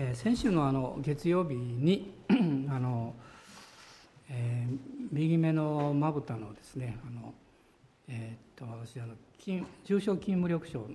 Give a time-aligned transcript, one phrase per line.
[0.00, 2.14] えー、先週のあの月曜日に
[2.70, 3.16] あの、
[4.30, 4.78] えー、
[5.10, 7.34] 右目のまぶたのですねあの、
[8.06, 9.14] えー、っと私あの
[9.84, 10.86] 重症筋無力症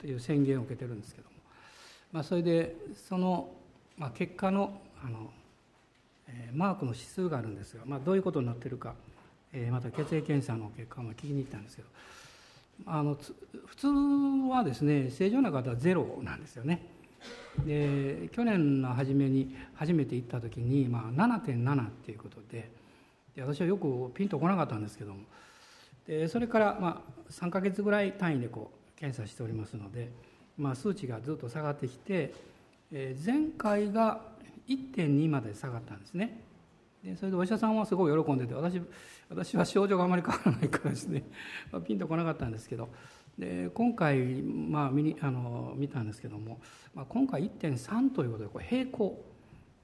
[0.00, 1.36] という宣言を受けてるんですけども、
[2.10, 2.74] まあ、それで
[3.08, 3.50] その、
[3.96, 5.30] まあ、結果のあの、
[6.26, 8.94] えー、マークの指数があるんですが、まあ、どういうことになってるか、
[9.52, 11.88] えー、また血液検査の結果も聞きに行ったんですけど
[12.86, 13.16] あの
[13.66, 13.86] 普通
[14.50, 16.98] はですね正常な方はゼロなんですよね。
[17.64, 22.70] で去年の初めに初めて行った時に、まあ、7.7っていうことで
[23.34, 25.20] で私はよくピンとこなかったんですけども
[26.06, 30.10] でそれから、まあ、3か月ぐらい単位でこう検査しておりますので、
[30.58, 32.34] まあ、数値がずっと下がってきて、
[32.92, 34.20] えー、前回が
[34.68, 36.40] 1.2まで下がったんですね。
[37.02, 38.80] でそれでお医者さんはすごい喜んでて私
[39.30, 41.22] 私は症状があまり変わらないからですね、
[41.72, 42.90] まあ、ピンとこなかったんですけど
[43.40, 46.60] で今回、まあ、見にあの見たんですけども、
[46.94, 49.24] まあ、今回1.3ということでこれ平行。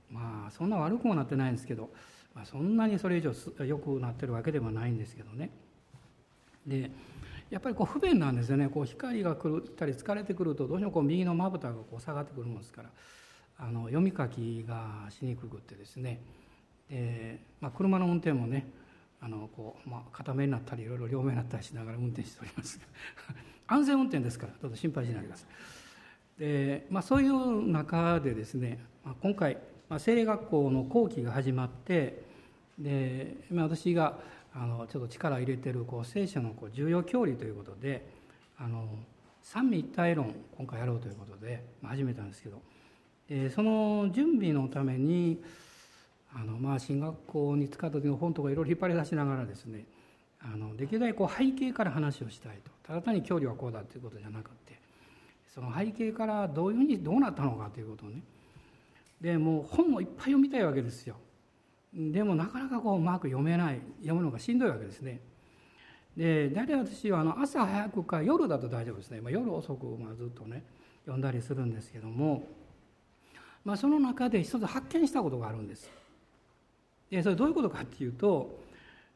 [0.09, 1.91] まあそんな悪くもなってないんですけど、
[2.35, 3.33] まあ、そんなにそれ以上
[3.65, 5.51] 良くなってるわけではないんですけどね。
[6.67, 6.91] で
[7.51, 8.69] やっぱりこう不便なんですよね。
[8.69, 12.91] こう光が来たり疲れてくるとどうしてもこう右のまぶたがこう下がってくるもんですから
[13.59, 16.21] あの読み書きがしにくくってですね。
[16.91, 18.67] で、まあ、車の運転もね
[19.21, 22.81] あのこう、まあ、片目になったりいろいろ両目になったりしながら運転しております。
[23.67, 26.41] 安全運転ですからどうぞ心配しないでください。
[26.41, 29.59] で、まあ、そういう中でですね、まあ、今回、
[29.89, 32.23] まあ、精霊学校の後期が始まって
[32.79, 34.19] で、まあ、私が
[34.55, 38.07] あのちょっと力を入れてるこう聖書のこう重要教理ということで
[38.59, 38.89] あの
[39.43, 42.61] 三位一体論今回やろうということで、まあ、始めたんですけど
[43.29, 45.43] でその準備のために
[46.39, 49.87] あのまあ進学校に使った時の本とかいろいろ引っ張り出しながらですね
[50.41, 52.71] あのできるだけこう背景から話をしたいと。
[52.87, 54.79] ただ単に距離はこうだということじゃなくて
[55.53, 58.21] その背景からどういうふうにどうなったのかということをね。
[59.21, 61.17] でもう本をいっぱい読みたいわけですよ。
[61.95, 63.81] でもなかなかこううまく読めない。
[64.01, 65.21] 読むのがしんどいわけですね。
[66.17, 70.65] で大体私はあの朝早くか夜だと大丈夫ですね、まあ、夜遅くまあずっとね
[71.05, 72.47] 読んだりするんですけども、
[73.65, 75.91] まあ、その中で一つ発見したことがあるんです。
[77.11, 78.59] でそれどういうことかっていうと、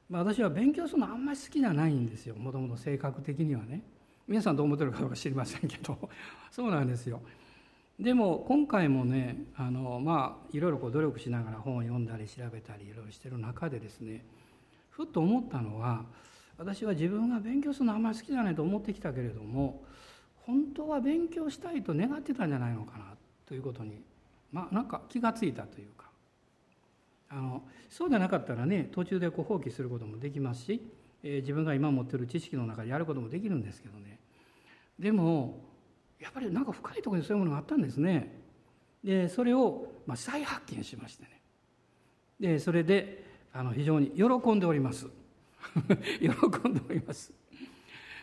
[0.09, 2.35] まあ、私は勉強するのあんまり好きじゃないんですよ。
[2.37, 3.83] もともと性格的にはね。
[4.29, 6.09] 皆さんどう思ってるかどうか知りませんけど。
[6.51, 7.21] そうなんですよ。
[7.99, 14.25] でも今回もねあのまあいろいろこう努力しながら本を読んだり調べたりいろいろしてる中でですね
[14.89, 16.07] ふっと思ったのは
[16.57, 19.83] 私は自分が勉強するのあんまり好きじゃないと思ってきたけれども
[20.47, 23.05] 本当は勉強したいと願ってたんじゃないのかな
[23.45, 24.01] ということに
[24.51, 26.00] まあなんか気がついたというか。
[27.31, 30.83] あのそうでなかったらね途中でこう放棄することもできますし、
[31.23, 34.19] えー、自分が今持ってる知識の中でやることもできるんですけどね。
[34.99, 35.61] でも
[36.21, 38.37] やっぱりなんか深いところにそういうものがあったんですね。
[39.03, 41.41] でそれをまあ再発見しましてね。
[42.41, 45.07] でそれであの非常に喜んでおります。
[46.21, 47.33] 喜んでおります。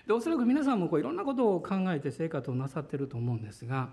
[0.06, 3.90] でおそらく皆さんもこういろんなことを考えて生活をなさってると思うんですが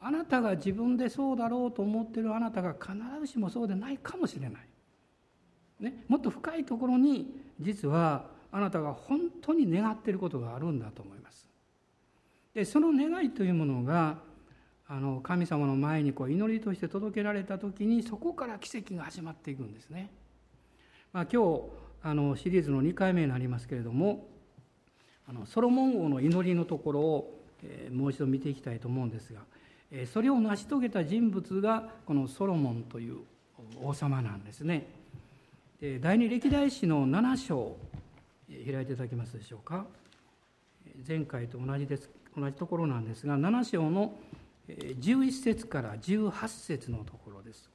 [0.00, 4.62] あなたが自分でそうだろうと思ってるあなたが必ずしもそうでないかもしれない、
[5.80, 11.48] ね、もっと深いところに実はあなたが本当に願っていることがあるんだと思います。
[12.54, 14.18] でその願いというものが
[14.88, 20.10] あの神様の前にこう祈りとして届けられた時にそこから奇跡が始まっていくんですね、
[21.12, 21.62] まあ、今日
[22.02, 24.26] あのシリーズの2回目になりますけれども
[25.28, 29.40] あのソロモン王の祈りのところを、えー、もう一度見ていきたいと思うんですが
[30.12, 33.18] それを成し遂げた人物がこのソロモンという
[33.82, 34.86] 王様なんですね。
[36.00, 37.76] 第二歴代史の7章
[38.48, 39.86] 開いていただけますでしょうか。
[41.06, 44.12] 前回と同じです同じところなんですが7章の
[44.68, 47.70] 11節から18節のところです。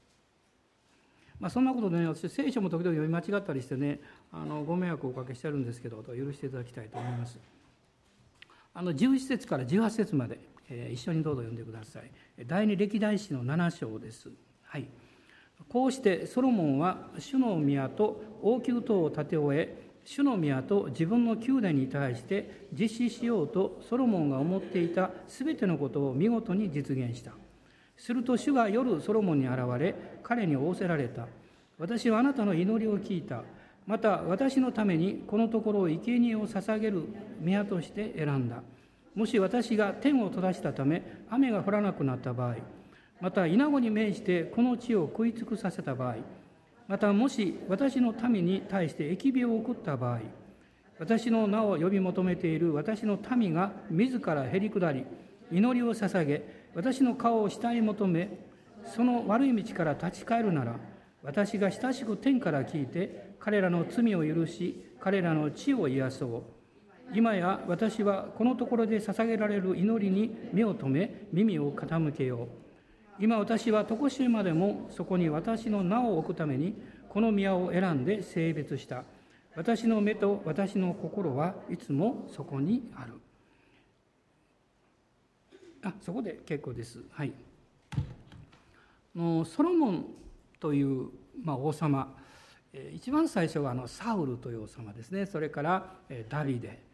[1.40, 4.00] まあ、そんなことでね私聖書も時々読み間違ったりしてね
[4.32, 7.40] あのご迷惑をおかけしてるんですけど許していただきたいと思います。
[8.76, 10.40] あの11節から18節まで
[10.92, 12.12] 一緒にどうぞ読んでください。
[12.46, 14.30] 第二歴代史の7章です。
[14.64, 14.88] はい。
[15.70, 27.32] こうしてソロモンは主の宮と王宮等を建て終え主の宮と自分の宮殿に対して実施しようとソロモンが思っていたすべてのことを見事に実現した。
[27.96, 31.28] すると主が夜ソロモンに現れ彼に仰せられた。
[31.80, 33.44] 私はあなたの祈りを聞いた。
[33.86, 37.04] また私のためにこのところを生贄を捧げる
[37.40, 38.62] 宮として選んだ。
[39.16, 42.56] もし私が天を閉ざしたため雨が降らなくなった場合
[43.22, 46.16] また稲子に命じてこの地を食い尽くさせた場合
[46.88, 50.20] またもし私の民に対して疫病を送った場合
[51.00, 55.06] 私の名を呼び求めている私の民が自らへり下り
[55.52, 58.40] 祈りを捧げ私の顔を下へ求め
[58.86, 60.76] その悪い道から立ち返るなら
[61.24, 66.53] 私が親しく天から聞いて彼らの罪を許し彼らの地を癒そう。
[67.14, 72.48] 今や私はこのところで捧げられる祈りに目を留め耳を傾けよう。
[73.20, 76.76] 今私は常しえまでもそこに私の名を置くために
[77.10, 79.04] この宮を選んで性別した。
[79.56, 83.14] 私の目と私の心はいつもそこにある。
[85.84, 87.00] あそこで結構です。
[87.12, 87.34] はい。
[89.16, 90.06] のソロモン
[90.60, 91.10] という、
[91.44, 92.16] まあ、王様。
[92.92, 95.28] 一番最初はあのサウルという王様ですね。
[95.28, 95.94] それから
[96.30, 96.93] ダビデ。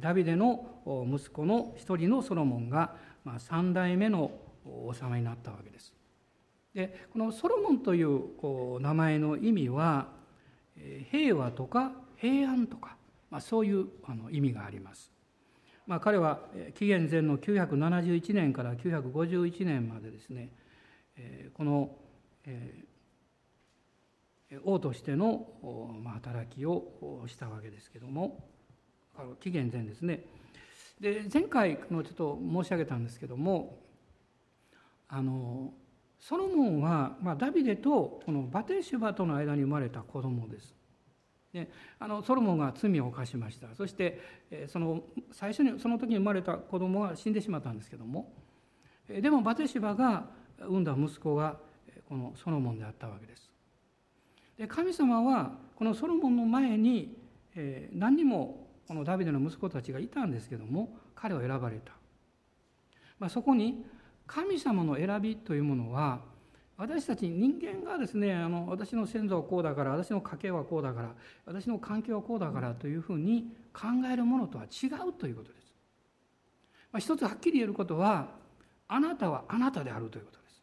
[0.00, 2.94] ダビデの息子の一人のソロモンが、
[3.24, 4.30] まあ、3代目の
[4.64, 5.92] 王様になったわけです
[6.74, 10.08] でこのソロモンという名前の意味は
[11.10, 12.96] 平和とか平安とか、
[13.30, 13.86] まあ、そういう
[14.30, 15.12] 意味があります。
[15.86, 16.40] まあ、彼は
[16.74, 20.50] 紀元前の971年から951年までですね
[21.52, 21.94] この
[24.64, 25.46] 王としての
[26.06, 28.48] 働きをしたわけですけども
[29.16, 30.24] あの紀元前ですね
[31.00, 33.78] で前回のちょっと申し上げたんですけども
[35.08, 35.72] あの
[36.18, 40.74] ソロモンは、まあ、ダビデとこのバテシュバとの間に生まれた子供です。
[41.52, 41.70] で
[42.00, 44.20] あのソロモンが罪を犯しましたそして
[44.66, 48.32] その最初にその時に生まれた子供は死んでしまったんですけども
[49.08, 50.24] でもバテシュバが
[50.58, 51.58] 産んだ息子が
[52.08, 53.50] このソロモンであったわけです。
[54.58, 57.16] で神様はこのソロモンの前に
[57.92, 61.92] 何人もこのダビデの息子たちがいたんですけども彼を選ばれた、
[63.18, 63.84] まあ、そこに
[64.26, 66.20] 神様の選びというものは
[66.76, 71.10] 私たち人間がですねあの私の先祖はこうだから私の家系はこうだから
[71.46, 75.64] 私の環境はこうだからというふうに考えるものとは違うということです。
[76.90, 78.28] まあ、一つはっきり言えることは
[78.88, 80.62] あなたはあなたであるということです。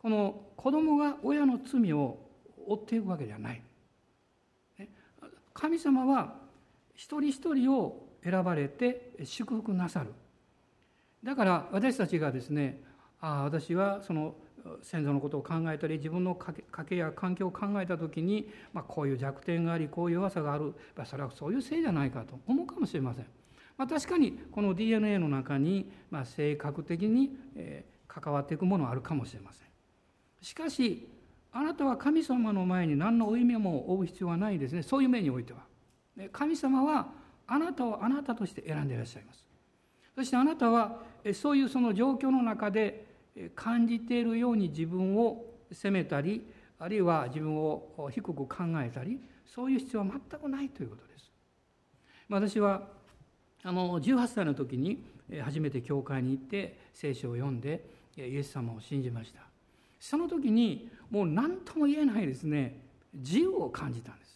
[0.00, 2.18] この子供が親の罪を
[2.66, 3.62] 負っていくわけではない。
[5.52, 6.36] 神様は
[6.98, 10.12] 一人一人を選ばれて祝福なさる。
[11.22, 12.82] だから私たちがですね
[13.20, 14.34] ああ私はその
[14.82, 16.52] 先祖のことを考えたり自分の家
[16.84, 20.74] 計や環境を考えた時に、まあ、こういう弱点がありこういう弱さがある
[21.06, 23.26] それはそういうせいじゃないかと思うかもしれません。
[23.76, 29.68] まあ、確かにこの DNA の中に、まあ、性格的に、えー、関わっていくものはあるかもしれません。
[30.42, 31.08] しかし
[31.52, 35.67] あなたは神様の前に何の負い目も負う必要はないですねそういう面においては。
[36.32, 37.08] 神様は
[37.46, 39.44] あなたをあなたとして選んでいらっしゃいます。
[40.14, 41.02] そしてあなたは
[41.34, 43.06] そういうその状況の中で
[43.54, 46.42] 感じているように自分を責めたり
[46.78, 48.46] あるいは自分を低く考
[48.78, 51.30] えたりそういう必要は全くないということです。
[52.28, 52.88] 私は
[53.62, 55.04] あの18歳の時に
[55.42, 57.84] 初めて教会に行って聖書を読んで
[58.16, 59.40] イエス様を信じました
[60.00, 62.80] その時にもう何とも言えないですね
[63.14, 64.27] 自由を感じたんです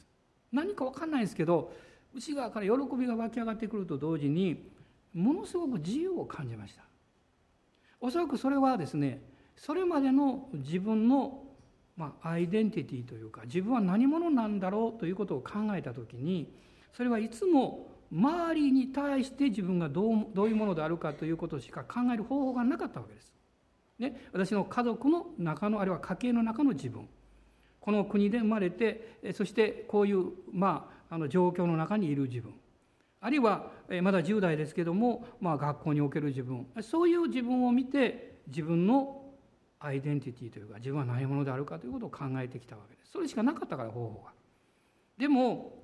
[0.53, 1.73] 何か分かんないですけど
[2.15, 4.71] 内側から喜びが湧き上がってくると同時に
[5.15, 6.83] ものすごく自由を感じました
[8.01, 9.23] おそらくそれはですね
[9.57, 11.45] それまでの自分の、
[11.97, 16.53] まあ、アイデンティティというか自分は何者なんだろうということを考えた時に
[16.93, 23.33] それはいつも周りに対して自分がどうどういうものであるかということしか考える方法がなかったわけです。
[23.99, 27.09] ね、私の家族の中のあるいは家計の中の自分
[27.82, 32.55] この国で生まれてそしてこういう、まあ、あの状況の中にいる自分。
[33.20, 33.70] あるいは
[34.03, 36.67] まだ10代ですけども、まあ、学校における自分。
[36.81, 39.22] そういう自分を見て自分の
[39.79, 43.10] アイデンティティというか自分は何者であるかということを考えてきたわけです。
[43.12, 44.32] それしかなかったから方法が。
[45.19, 45.82] でも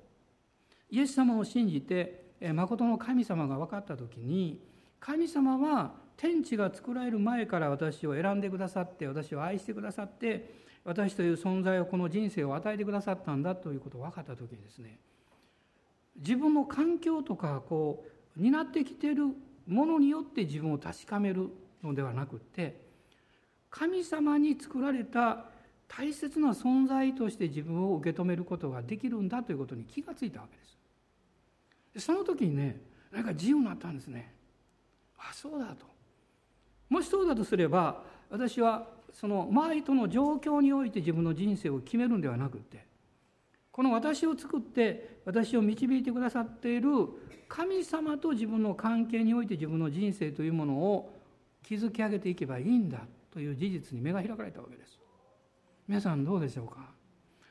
[0.89, 4.61] イエス様を信じて誠の神様が分かった時に
[4.99, 14.97] 神様は天地が作られる前から私を選んでくださって私を愛してくださって私という存在をこの人生を与えてくださったんだということを分かった時にですね
[16.17, 19.25] 自分の環境とかこう担ってきている
[19.67, 21.49] ものによって自分を確かめる
[21.83, 22.81] のではなくって
[23.69, 25.45] 神様に作られた
[25.87, 32.05] 大切な存在として自分を受け止めることができるんだということに気がついたわけです。
[32.07, 32.81] その時にね
[33.11, 34.33] なんか自由になったんですね。
[35.19, 35.85] あそうだと。
[36.89, 42.85] もしそうだとすれば私はその周りとの状況において自分の人生を決めるんではなくて
[43.71, 46.89] この私を作って私を導いてくださっている
[47.47, 51.15] 神様と自分の関係において自分の人生というものを
[51.63, 52.99] 築き上げていけばいいんだ
[53.31, 54.99] という事実に目が開かれたわけです。
[55.87, 56.89] 皆さんどうでしょうか？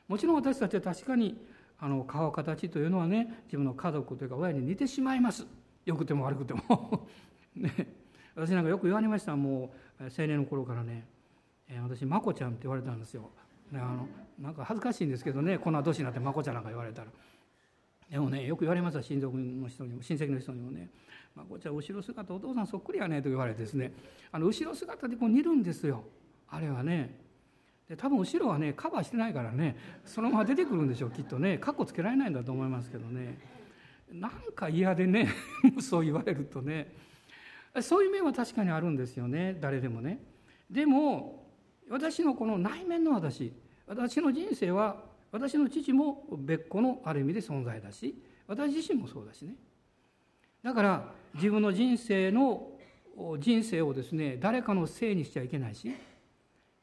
[0.07, 1.37] もちろん私たちは確かに
[1.79, 5.45] あの顔形というのはね自分の家族というか親に似てしまいます。
[5.85, 7.07] 良くても悪くても。
[7.55, 7.71] ね。
[8.35, 9.35] 私なんかよく言われました。
[9.35, 11.05] もう青年の頃からね
[11.69, 13.29] え、私まこちゃんって言われたんですよ、
[13.71, 14.07] ね、あの
[14.39, 17.07] なんか恥ずかしいんですけどねこんな年になってまこちゃんなんか言われたら。
[18.09, 20.89] でもねよく言われます親族の人にも親戚の人にもね
[21.35, 23.93] 「まこちゃん後ろ姿お父さんそっくりやね」と言われてですね。
[24.31, 26.03] あの後ろ姿でこう似るんですよ。
[26.49, 27.15] あれはね。
[27.87, 31.59] で多分後ろはねカバーしてないからねそのまま出てくるんでしょうきっとね。
[31.59, 33.37] かっこつけられないんだと思いますけどね。
[34.11, 35.29] なんか嫌でね
[35.79, 36.91] そう言われるとね。
[37.81, 40.19] そういう面は確かにあるんですよね誰でもね。
[40.71, 41.48] でも
[41.89, 43.53] 私のこの内面の私
[43.87, 48.15] 私の人生は私の父も別個のある意味で存在だし
[48.47, 49.55] 私自身もそうだしね。
[50.63, 52.71] だから自分の人生の
[53.39, 55.93] 人生をですね誰かのせいにしちゃいけないし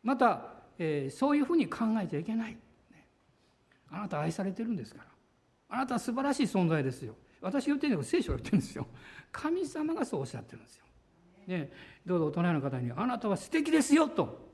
[0.03, 2.57] またえー、そういうふうに考えちゃいけない、
[3.91, 5.07] あなた愛されてるんですから。
[5.69, 7.15] あなたは素晴らしい存在ですよ。
[7.41, 8.87] 私言ってるのは聖書が言ってるんですよ。
[9.33, 10.85] 神様がそうおっしゃってるんですよ、
[11.49, 11.71] ね、
[12.07, 14.46] どうぞお隣の方に「あなたは素敵ですよ」と。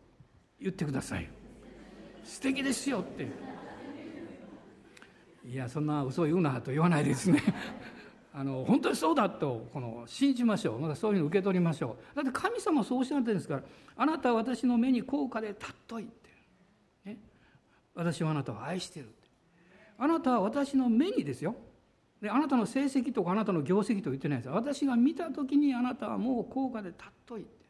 [0.63, 1.29] 言ってください。
[2.25, 3.27] 素敵ですよって。
[5.45, 7.43] いやそんな嘘言うなと言わないですね。
[8.33, 10.81] あの本当にそうだとこの信じましょう。
[10.81, 12.17] またそういうの受け取りましょう。
[12.17, 13.63] だって神様そうおっしゃってるんですから
[13.97, 16.31] あなたは私の目に高価で尊いって、
[17.05, 17.19] ね、
[17.95, 19.29] 私はあなたを愛してるって。
[19.99, 21.57] あなたは私の目にですよ。
[22.21, 24.49] であなたの成績とかあなたの業績と言ってないです。
[24.49, 27.62] 私が見た時にあなたはもう高価で尊いて。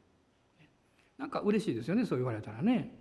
[1.18, 2.98] なんか嬉しいですよねそう言われたらね。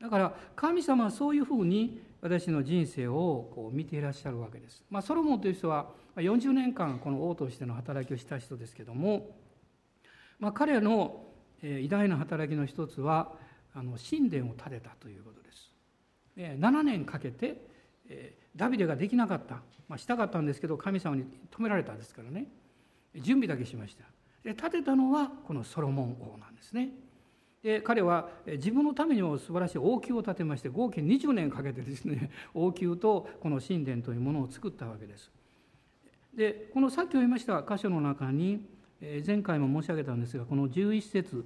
[0.00, 4.84] だから神様はそういうふうに私の人生をこう見ていらっしゃるわけです。
[4.90, 9.36] まあ、ソロモンという人は40年間この王としての働きをした人ですけども、
[10.38, 11.24] まあ、彼の
[11.62, 13.32] 偉大な働きの一つは
[13.74, 15.70] あの神殿を建てたということです。
[16.36, 17.68] 7年かけて
[18.56, 19.56] ダビデができなかった、
[19.88, 22.46] まあ、したかったんですけど神様に止められたんですからね。
[23.16, 24.04] 準備だけしました。
[24.42, 26.90] で建てたのはこのソロモン王なんですね。
[27.62, 35.30] で彼は自分のためにも素晴らしい王宮を建てまして合計20年かけてですね 王宮とこの神殿というものを作ったわけです。
[36.34, 38.64] でこのさっき読みました箇所の中に
[39.26, 41.44] 前回も申し上げたんですがこの11節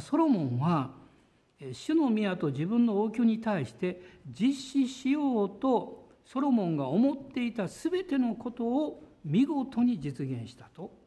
[0.00, 0.94] ソロモンは
[1.72, 11.01] 主の宮と自分の王宮に対して実施しようとソロモンが思っていた全てのことを見事に実現したと。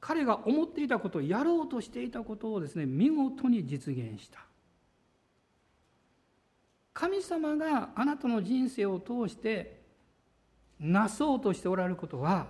[0.00, 4.40] 彼が思っていたことやろうとしていたことをですね見事に実現した
[6.92, 9.80] 神様があなたの人生を通して
[10.78, 12.48] なそうとしておられることは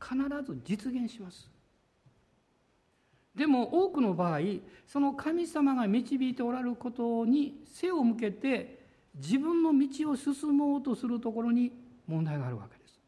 [0.00, 1.50] 必ず実現します
[3.34, 4.40] でも多くの場合
[4.86, 8.82] その神様が導いておられることに背を向けて
[9.14, 11.72] 自分の道を進もうとするところに
[12.06, 13.00] 問題があるわけです。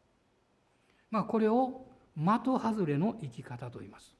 [1.11, 1.84] まあ、これを
[2.17, 4.15] 的外れの生き方と言います。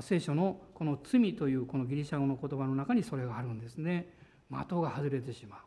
[0.00, 4.08] 聖書のこの罪というこのギリシャ語の言葉の中にそれがあるんですね。
[4.50, 5.60] 的が外れてしまう。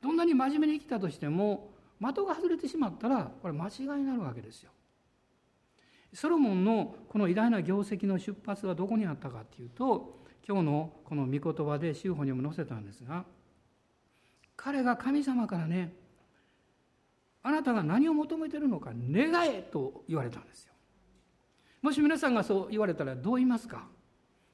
[0.00, 4.70] どんなに真面目に生きたとしても的が外れてしまったらこれ間違いになるわけですよ。
[6.12, 13.24] ソロモンのこの偉大な業績の出発はどこにあったかっていうと今日のこの御言葉で修法にも載せたんですが
[14.56, 15.92] 彼が神様からね
[17.44, 20.72] あなたが何を求めてるのか願えと言われたんですよ。
[21.82, 23.86] もし皆さんがそう言われたらどう言いますか？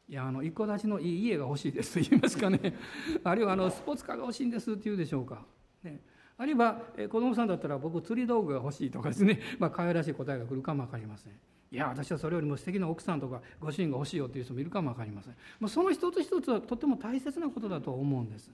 [0.09, 2.77] いやあの一戸建ちのいい家が欲しいですと言いますかね。
[3.23, 5.47] あるいはあのスポーツカーが欲しいんですって言うでしょうか、
[5.85, 6.03] ね、
[6.37, 11.33] あるいは子供さんだったら僕釣り道具が欲しいとかですね、 まあ可愛らしい答えが来るかも分かりません。
[11.33, 18.51] いや私はそれよりも素敵な奥さんとかご主人が欲しいよっていう人もいるかも分かりません、まあ、その一つ一つはとても大切なことだと思うんです。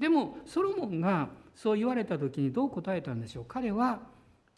[0.00, 3.44] でもソロモンがそう言われた時にどう答えたんでしょう？
[3.46, 4.00] 彼は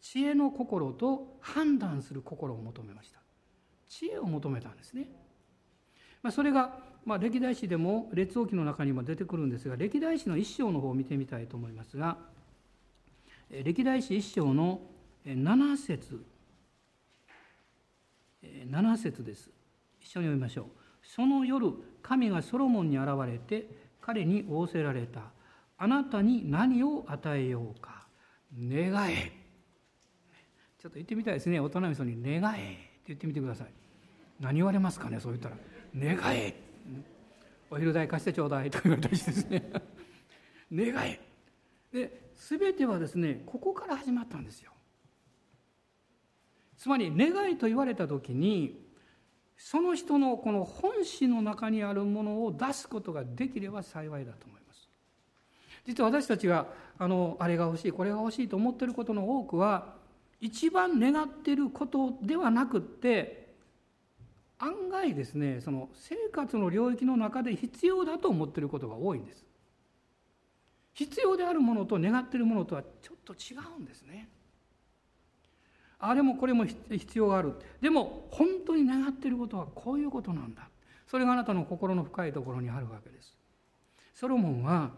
[0.00, 3.18] 知恵の心と判断する心を求めました。
[3.88, 5.06] 知恵を求めたんですね、
[6.22, 12.16] まあ、それが、まあ、歴代史でも列王記の中にも出てくるんですが歴代史の一章の方を見てみたいと思いますが
[13.50, 14.80] 歴代史一章の
[15.26, 16.24] 7節
[18.70, 19.50] 7節です。
[20.00, 20.66] 一緒に読みましょう。
[21.02, 21.70] その夜
[22.02, 23.68] 神がソロモンに現れて
[24.02, 25.22] 彼に仰せられた。
[25.78, 28.06] あなたに何を与えようか。
[28.58, 29.32] 願え。
[30.80, 31.60] ちょっと言ってみたいですね。
[31.60, 32.58] 大人の人に願え。
[32.58, 33.68] って言ってみてください。
[34.40, 35.56] 何言われますかねそう言ったら。
[35.96, 36.54] 願え。
[37.70, 38.70] お昼代貸してちょうだい。
[38.70, 39.70] と言われたりしてですね。
[40.74, 41.20] 願え。
[41.92, 44.72] で全てはですねここから始まったんですよ。
[46.76, 48.81] つまり願いと言われた時に
[49.64, 54.88] その人のこの本心の中にあるものを出すことができれば幸いだと思います。
[55.86, 56.66] 実は私たちが
[56.98, 59.94] あのあれが欲しいこれが欲しいと思ってることの多くは
[60.40, 63.54] 一番願ってることではなくって
[64.58, 69.44] 案外ですねその生活の領域の中で必要だと思ってることが多いんです
[70.92, 74.28] 必要であるものと願っているものとはちょっと違うんですね
[76.04, 77.54] あれもこれも必要がある。
[77.80, 80.68] でも本当に願っていることはこういうことなんだ。
[81.06, 83.38] それがあなたの心の深いところにあるわけです。
[84.12, 84.90] ソロモンは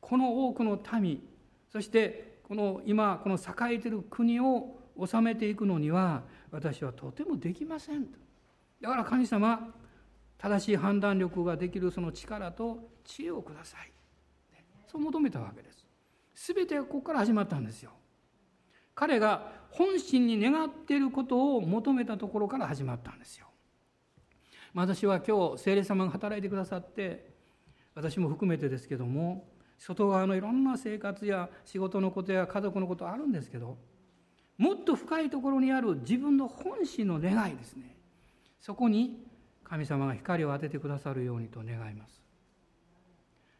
[0.00, 1.22] この多くの民
[1.70, 8.18] そしてこの今この栄えている国を治めていくのには私はとてもできませんと。
[8.80, 9.74] だから神様
[10.38, 13.92] 正しい判断力ができるその力と知恵をください。
[14.86, 15.84] そう求めたわけです。
[16.54, 17.90] 全てがここから始まったんですよ。
[18.94, 23.46] 彼が本心に願っていることを求めたところから始まったんですよ。
[24.74, 27.30] 私は今日聖霊様が働いてくださって
[27.94, 29.48] 私も含めてですけども
[29.78, 33.78] 外側のいろんな生活や仕事のことや家族のことあるんですけど
[34.58, 37.96] もっと深いところにある自分の本心の願いですね。
[38.60, 39.24] そこに
[39.62, 42.20] 神様が光を当ててくださるようにと願います。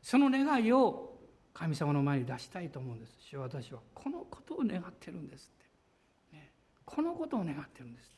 [0.03, 1.19] その願いを
[1.55, 3.17] 神様の前に出したいと思うんです。
[3.21, 5.67] 主は私はこのことを願ってるんですって、
[6.88, 8.11] このことを願ってるんです。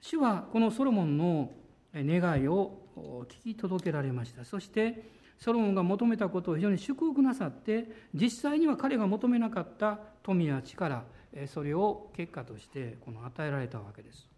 [0.00, 1.50] 主はこのソロモンの
[1.94, 4.44] 願いを聞き届けられました。
[4.44, 5.02] そして
[5.38, 11.04] ソロモンが求めたことを非常に祝福なさって実際には彼が求めなかった富や力
[11.48, 14.28] それを結果としてこの与えられたわけです。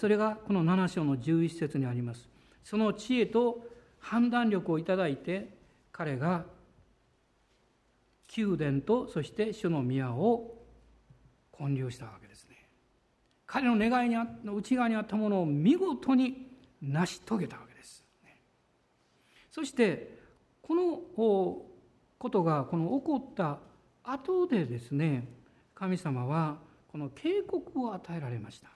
[0.00, 2.28] それがこの7章の11節にあります。
[2.64, 3.66] その知恵と
[4.00, 5.50] 判断力をいただいて
[5.92, 6.44] 彼が
[8.36, 10.55] 宮殿とそして主の宮を
[11.58, 12.56] 建立したわけですね。
[13.46, 16.48] 彼の願いにあの内側にあったものを見事に
[16.82, 18.04] 成し遂げたわけです
[19.50, 20.18] そして
[20.60, 21.00] この
[22.18, 23.58] ことがこの起こった
[24.02, 25.28] 後でですね
[25.74, 26.58] 神様は
[26.88, 28.70] この警告を与えられました。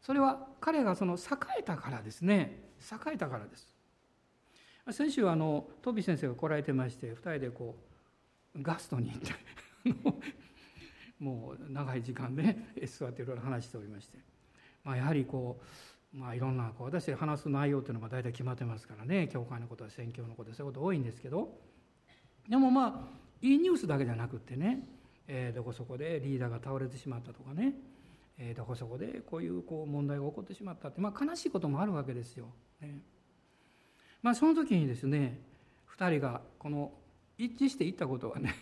[0.00, 2.64] それは彼がその栄えたからですね。
[2.80, 3.72] 栄えたからです。
[4.90, 7.76] 先週あのトビ先生が来られてまして2人でこ
[8.56, 9.32] うガストに行って
[11.18, 14.18] もう長い時間ね 座っていろいろ話しておりまして、
[14.84, 15.60] まあ、やはりこ
[16.14, 19.28] う、まあ、いろんなこう私話す内容というのが大体決まってますからね。
[19.28, 21.60] 教会のことは宣教のことそういうこと多いんですけど。
[22.48, 24.88] でもまあいいニュースだけじゃなくってね、
[25.26, 27.74] えー、どこそこでリーダーが倒れてしまったとかね、
[28.38, 32.46] えー、どこそこでこういうこう問題が起こってしまったって、まあ、悲しいこともあるわけですよ。
[32.80, 33.00] ね。
[34.22, 35.40] まあ、その時にですね
[35.96, 36.92] 2人がこの
[37.36, 38.54] 一致して言ったことはね。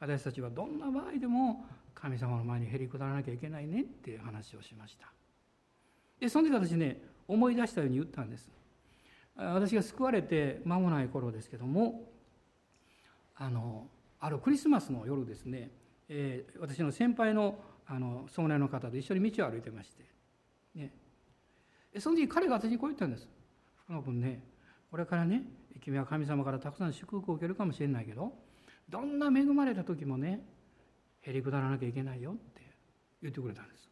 [0.00, 5.12] 私たちはどんな場合でも神様の前にへりくだらなきゃいけないねっていう話をしました。
[6.18, 8.50] でその時私ね思い出したように言ったんです。
[9.36, 12.10] 私が救われて間もない頃ですけども
[13.36, 13.86] あの
[14.18, 15.70] あるクリスマスの夜ですね、
[16.08, 20.04] えー、私の先輩のあの葬礼の方と一緒に道を歩いてまして、
[20.76, 20.92] ね、
[21.98, 23.28] その時彼が私にこう言ったんです。
[23.84, 24.42] 福野君ね
[24.90, 25.42] これからね
[25.80, 28.32] 君は神様からたくさん祝福を受けるかもしれないけど
[28.90, 30.40] どんな恵まれた時もね
[31.20, 32.62] へりくだらなきゃいけないよって
[33.22, 33.88] 言ってくれたんです。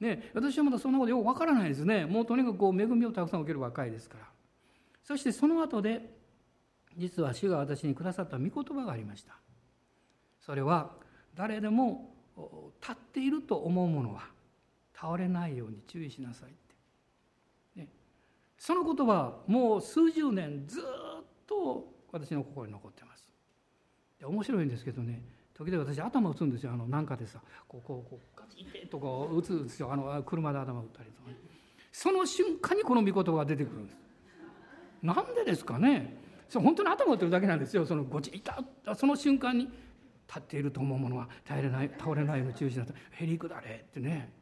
[0.00, 2.04] ね、私はまだそんなことよくわからないですね。
[2.04, 4.28] もうとにかくこう恵みをたくさん受ける若いですから。
[5.02, 6.14] そしてその後で
[6.96, 9.34] 実は主が私にくださった御言葉がありました。
[10.40, 10.90] それは
[11.34, 12.14] 誰でも
[12.80, 14.24] 立っていると思うものは
[14.94, 17.88] 倒れないように注意しなさいって、ね。
[18.58, 20.82] その言葉はもう数十年ずっ
[21.46, 23.13] と私の心に残ってます。
[24.24, 25.22] 面白いんですけどね。
[25.54, 26.72] 時々私頭打つんですよ。
[26.72, 29.92] あのなんかでさこうこうこうガチッとこう打つんですよ。
[29.92, 31.36] あの車で頭打ったりとか、ね、
[31.92, 33.96] その瞬間にこの御言葉が出てくるんです。
[35.02, 36.22] なんでですかね。
[36.48, 37.86] そ本当に頭打ってるだけなんですよ。
[37.86, 38.62] そのごちいた
[38.94, 39.68] その瞬間に。
[40.26, 43.24] 立っていると思うものは倒れない倒れないように注意しなさい。
[43.24, 44.32] へりくだれってね。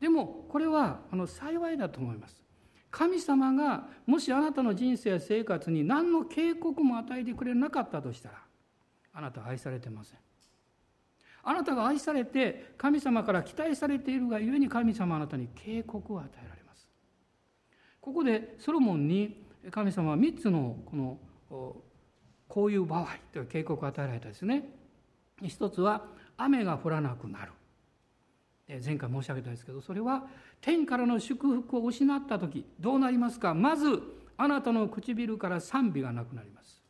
[0.00, 2.42] でもこれはあの幸いだと思います。
[2.90, 8.42] 神様がもしあなたの人生や生活に何の警告も与えてくれなかったとしたら
[9.14, 10.18] あなた愛されてません。
[11.44, 16.88] あなたが愛されて神様から期待されているがゆえに神様あなたに警告を与えられます。
[18.00, 21.18] ここでソロモンに神様は3つのこの
[22.48, 24.68] こういう場合という警告を与えられたですね。
[25.42, 26.04] 一つは
[26.36, 27.52] 雨が降らなくなる。
[28.84, 30.26] 前回申し上げたんですけどそれは
[30.60, 33.52] 天からの祝福を失った時どうなりますか？
[33.52, 34.00] まず
[34.36, 36.81] あなたの唇から賛美がなくなります。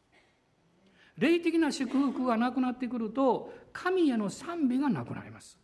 [1.18, 5.58] 霊的な祝福がなくなってくると神への賛美がなくなります。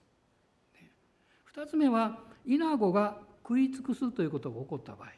[1.44, 5.08] 二つ目は稲子が食い尽くすということが起こった場合、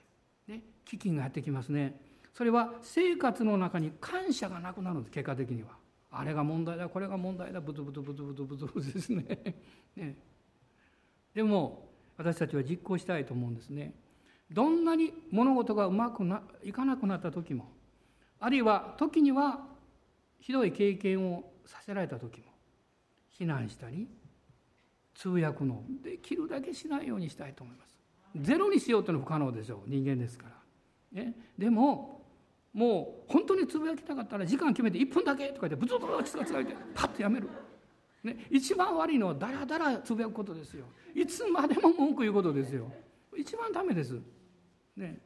[0.49, 2.01] ね、飢饉がやってきますね。
[2.33, 5.13] それは生活の中に感謝がなくなるんです。
[5.13, 5.71] 結果的には。
[6.13, 7.61] あれが問題だこれが問題だ。
[7.61, 9.55] ブツブツブツブツブツブツですね。
[9.97, 10.17] ね。
[11.35, 13.95] でも私たちは実行したいと思うんですね。
[14.51, 16.25] どんなに物事がうまく
[16.65, 17.69] いかなくなった時も
[18.41, 19.61] あるいは時には
[20.41, 22.47] ひどい経験をさせられた時も
[23.39, 24.09] 避難したり
[25.15, 27.91] 通訳のできるだけしないようにしたいと思います。
[28.37, 30.47] ゼロにしようというのは不可能でしょう人間ですか
[31.15, 32.21] ら、ね、でも
[32.73, 37.49] もう本当につぶやきたかったら時間決めて1分だけとか言ってブツブツ落ち着かついてパッとやめる、
[38.23, 42.91] ね、一番悪いのはだらだらつぶやくことですよいつまでも文句言うことですよ
[43.37, 44.15] 一番ダメです
[44.97, 45.19] ね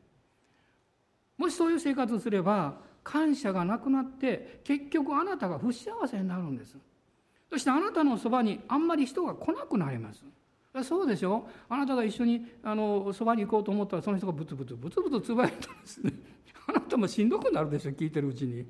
[1.36, 6.76] もしそういう生活をすれば感謝がなくなって結局あなたが不幸せになるんです。
[7.50, 10.24] そしてあなたのそばにあんまり人が来なくなります。
[10.82, 11.46] そうでしょ？
[11.68, 15.98] あなたが一緒にあのそばに行こうと思ったらその人がブツブツブツブツつばやいたんです。
[15.98, 16.12] ね
[16.66, 17.92] あなたもしんどくなるでしょ？
[17.92, 18.66] 聞いてるうちに。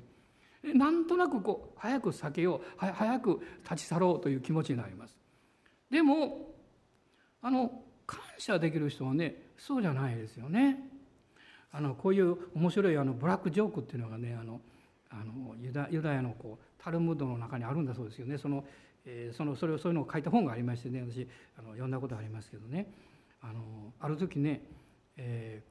[0.73, 5.17] なんとなくこう早く避けよう早く立ち去ろうという気持ちになります。
[5.89, 6.53] でも
[7.41, 7.71] あの
[8.05, 10.89] 感謝できる人はねそうじゃないですよね。
[11.75, 14.61] あのこういう面白いあのブラックジョークっていうのがねあの
[15.09, 18.37] あのユダユダヤのこうタルムードの中にあるんだそうですよね。
[18.37, 18.63] その,、
[19.05, 22.87] えー、そのそれをそういうのを書いた本がありましてね私あの読んだことありますけどね。
[23.41, 24.61] あのある時ね、
[25.17, 25.61] え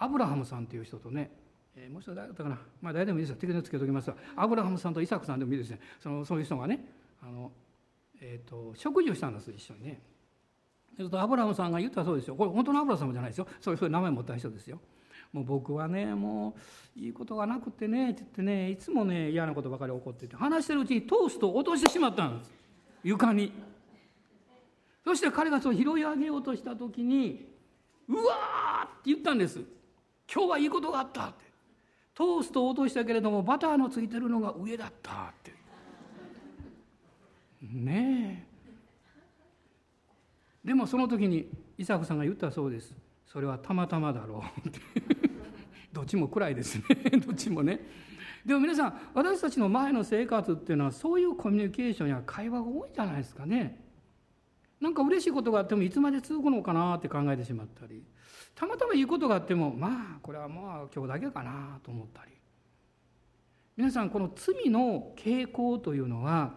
[0.00, 1.30] ー、アブラハムさんっていう人とね
[1.76, 3.36] えー、もう一度誰だったかな、まあ、誰でもいいですよ。
[3.36, 5.80] 適当につけておきますがアブラハムさんとイサクさんでもいいですね。
[6.00, 6.84] そのそういう人がね
[7.22, 7.52] あの、
[8.20, 10.00] えーと、食事をしたんです一緒にね。
[10.96, 12.36] ちょっとアブラハムさんが言ったそうですよ。
[12.36, 13.48] これ本当のアブラハムじゃないですよ。
[13.60, 14.80] そういう名前持った人ですよ。
[15.34, 16.54] もう僕はねも
[16.96, 22.52] ういいことがなくてねって言ってねいつもね嫌なことばかり起こってて話してるうちにトーストを落としてしまったんです。
[23.02, 23.52] 床に。
[25.04, 27.46] そして彼がその拾い上げようとした時に
[28.08, 29.58] 「うわ!」って言ったんです
[30.32, 31.44] 「今日はいいことがあった」って。
[32.14, 35.52] トーストを落としたけれどもバターのついてるのが上だったって。
[37.60, 38.46] ね
[40.64, 40.68] え。
[40.68, 42.96] でもその時に伊作さんが言ったそうです。
[43.26, 44.80] それはたまたまだろうって。
[45.94, 46.84] どっちも暗いですね。
[47.24, 47.80] どっちもね。
[48.44, 53.82] でも皆さん私たちの前の生活っていうのはそういうコミュニケーションや会話が多いんじゃないですかね。
[54.80, 58.04] なんか嬉しいことがあってもいつまで続くのかなって考えてしまったり。
[58.54, 62.32] たまたまいいことがあってもまあこれはまあ今日だけかなと思ったり。
[63.76, 66.54] 皆さんこの罪の傾向というのは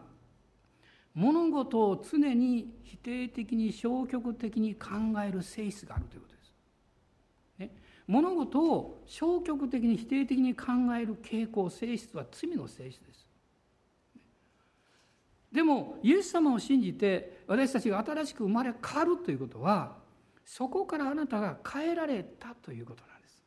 [1.15, 4.89] 物事を常に否定的に消極的に考
[5.25, 6.36] える性質があるということです。
[8.07, 10.65] 物事を消極的に否定的に考
[10.99, 13.27] える傾向性質は罪の性質です。
[15.51, 19.97] でもイエス様を信じて私たちが新しく生まれ変わるということは
[20.45, 23.43] そこからあなたが変えられたということなんです。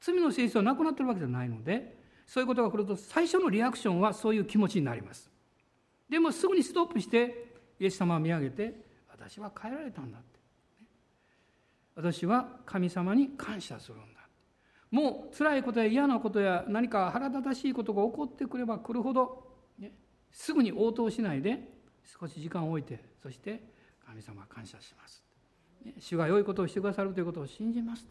[0.00, 5.30] 罪の性質はなくなってるわけじゃないのでそういうことが来ると最初のリアクションはそういう気持ちになります。
[6.08, 8.74] でもすぐにストップしてイエス様を見上げて
[9.08, 10.18] 私は変えられたんだ
[11.94, 14.20] 私は神様に感謝するんだ。
[14.90, 19.44] もう辛いことや嫌なことや何か腹立たしいことが起こってくれば来るほど、
[19.76, 19.92] ね、
[20.30, 21.58] すぐに応答しないで
[22.20, 23.60] 少し時間を置いてそして
[24.06, 25.24] 神様感謝します、
[25.84, 28.06] ね、主が良いことをしてくださるということを信じます。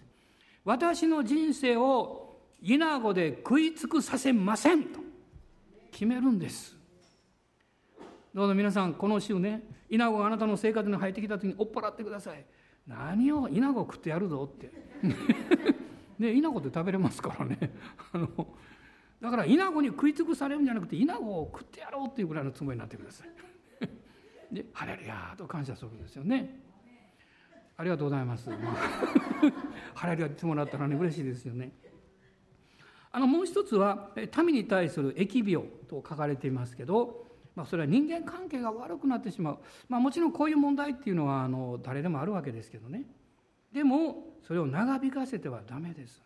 [0.65, 4.99] 私の人生を稲子で食い尽くさせませんと
[5.91, 6.75] 決めるんです。
[8.33, 12.43] どうぞ皆さんこの週ね稲子があなたの生活に入ってきた時に追っ払ってください。
[12.87, 14.71] 何を稲子食ってやるぞって。
[16.19, 17.57] ね稲子って食べれますからね。
[18.13, 18.47] あの
[19.21, 23.29] だから稲子に食い尽くされるんじゃなくて稲子を食ってやろうっていうぐらいのつもりになってください。
[24.53, 26.59] でハレルヤと感謝するんですよね。
[27.75, 28.51] ありがとうございます、
[29.95, 31.71] ハレルヤってもらったらね嬉しいですよね。
[33.11, 37.22] あのもう一つは民に対する疫病と書かれていますけど
[37.55, 43.03] まあ、それは人間関係が悪くなってしまう、まあ、もちろんこういう問題っていうのはあの誰でもあるわけですけどね。
[43.71, 46.21] でもそれを長引かせてはダメです。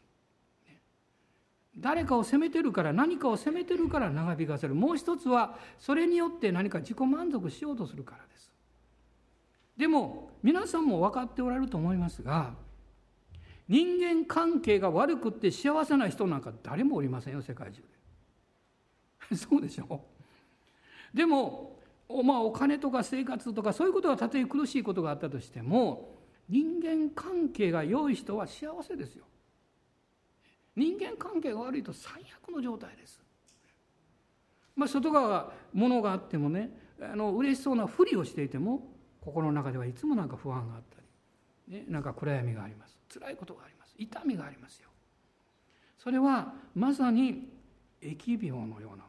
[1.79, 4.73] 誰かを責めてるから何かを責めてるから長引かせる。
[4.73, 8.51] もう一つはそれによって何か自己満足しようとするからです。
[9.77, 12.55] でも皆さんも分かっておられると思いますが
[13.67, 17.81] 人間関係が悪くって幸せな人なんか誰もおりませんよ世界中
[19.29, 19.37] で。
[19.37, 20.16] そうでしょう。
[21.13, 21.79] でも、
[22.23, 26.15] まあ、お金とか生活とかそういうことがたとえ苦しいことがあったとしても
[26.49, 29.25] 人間関係が良い人は幸せですよ。
[30.75, 33.21] 人間関係が悪いと最悪の状態です。
[34.75, 36.69] まあ、外側は物があってもね
[37.01, 38.87] あの嬉しそうなふりをしていても
[39.19, 41.01] 心の中ではいつもなんか不安があった
[41.67, 44.89] り、ね、なんか暗闇があります辛いことがあります痛みがありますよ。
[45.97, 47.49] それはまさに
[48.01, 49.06] 疫病のような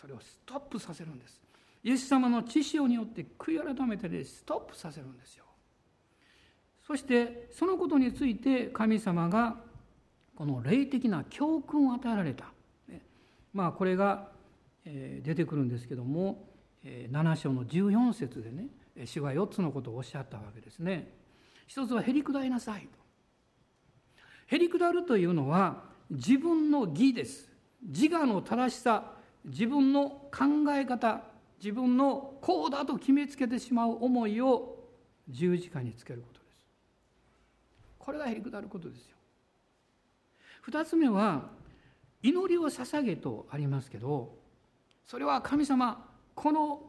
[0.00, 1.40] それをストップさせるんです
[1.82, 5.44] イエス様の知潮によって悔い改めてでストップさせるんですよ
[6.86, 9.56] そしてそのことについて神様が
[10.34, 12.46] この霊的な教訓を与えられた、
[13.52, 14.28] まあこれが
[14.84, 16.48] 出てくるんですけども
[16.84, 18.68] 7章の14節でね
[19.06, 21.12] 主が4つのことをおっしゃったわけですね。
[21.66, 22.88] 一つはへりくだりなさいと。
[24.48, 27.48] へりくだるというのは自分の義です。
[27.82, 29.12] 自我の正しさ、
[29.44, 31.22] 自分の考え方、
[31.58, 34.78] 自分のこうだと決めつけてしまう思いを
[35.28, 36.56] 十字架につけることです。
[37.98, 39.16] これがへりくだることですよ。
[40.62, 41.48] 二つ目は
[42.22, 44.34] 祈りを捧げとありますけど
[45.06, 46.82] それは神様この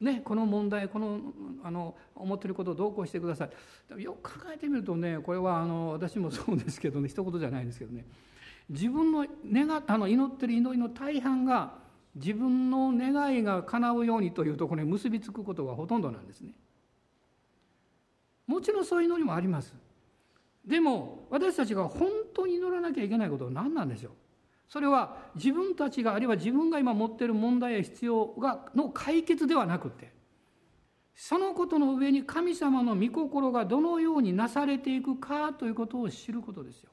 [0.00, 1.20] ね、この問題この
[1.62, 3.48] あの思ってることをどうこうしてくださ
[3.96, 8.04] いよく考えてみるとねこれはあの私もそうですけどね一言じゃないですけどね
[8.68, 11.74] 自分の願あの祈ってる祈りの大半が
[12.14, 16.52] 自分の願いが叶うようにというところに結びつくことがほとんどなんですね。
[18.46, 19.74] もちろんそういう祈りもあります。
[20.64, 24.12] でも私たちが本当に祈らなきゃいけないことは何なんでしょう
[24.68, 30.12] それは自分たちがあるいは自分が今持っている問題や必要がの解決ではなくて
[31.14, 36.90] そのことの上に神様の御心がどのようになされていくかということを知ることですよ。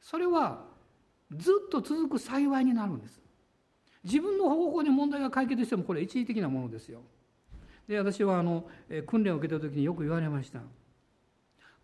[0.00, 0.64] それは
[1.34, 3.20] ずっと続く幸いになるんです。
[4.04, 7.02] 自分の方法で問題が解決してもこれ一時的なものですよ。
[7.86, 8.68] で私はあの
[9.06, 10.60] 訓練を受けた時によく言われました。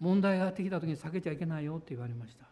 [0.00, 2.46] 問題がやってきた時に避けちゃいけないよって言われました。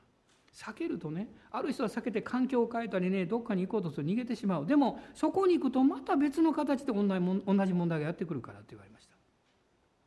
[0.54, 9.14] 避けるとねある人は避けて環境を変えたりねどっかに行こうとすると逃げてしまうでもそこに行くとまた別の形で同じ問題がやってくるからって言われました、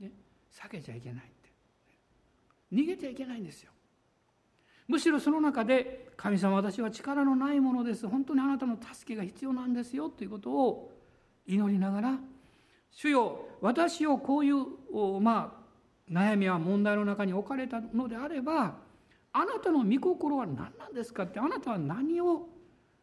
[0.06, 0.12] ね、
[0.54, 1.50] 避けちゃいけないって
[2.72, 3.72] 逃げちゃいけないんですよ
[4.88, 8.08] むしろその中で神様私は力のないものです。
[8.08, 10.10] 本当にあなたの助けが必要なんですよ。
[10.10, 10.92] ということを
[11.48, 12.18] 祈りながら
[12.92, 18.76] 主よ私をこういうまあ悩みや問題の中に置かれたのであれば
[19.34, 22.48] あなたの御心は何なんですかってあなたは何を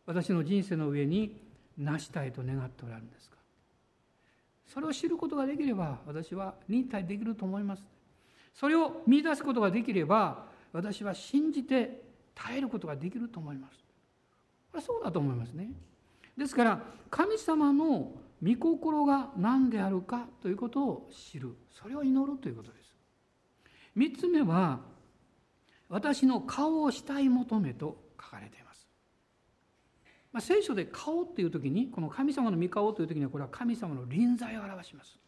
[0.07, 1.43] 私の人生の上に
[1.77, 3.37] 成したいと願っておられるんですか。
[4.67, 7.83] それを知ることができれば私は忍耐できると思います。
[8.55, 12.03] それを見出すことができれば私は信じて
[12.35, 13.79] 耐えることができると思います
[14.71, 15.71] これはそうだと思いますね
[16.37, 16.81] ですから
[17.11, 22.93] 神様の御心が何であるかということを知るそれを祈るということです
[23.97, 24.81] 3つ目は
[25.93, 28.89] 私の顔をしたい求めと書かれています。
[30.33, 35.19] まあ、聖書で顔っていう時にこの神様の御顔という時にはこれは神様の臨在を表します。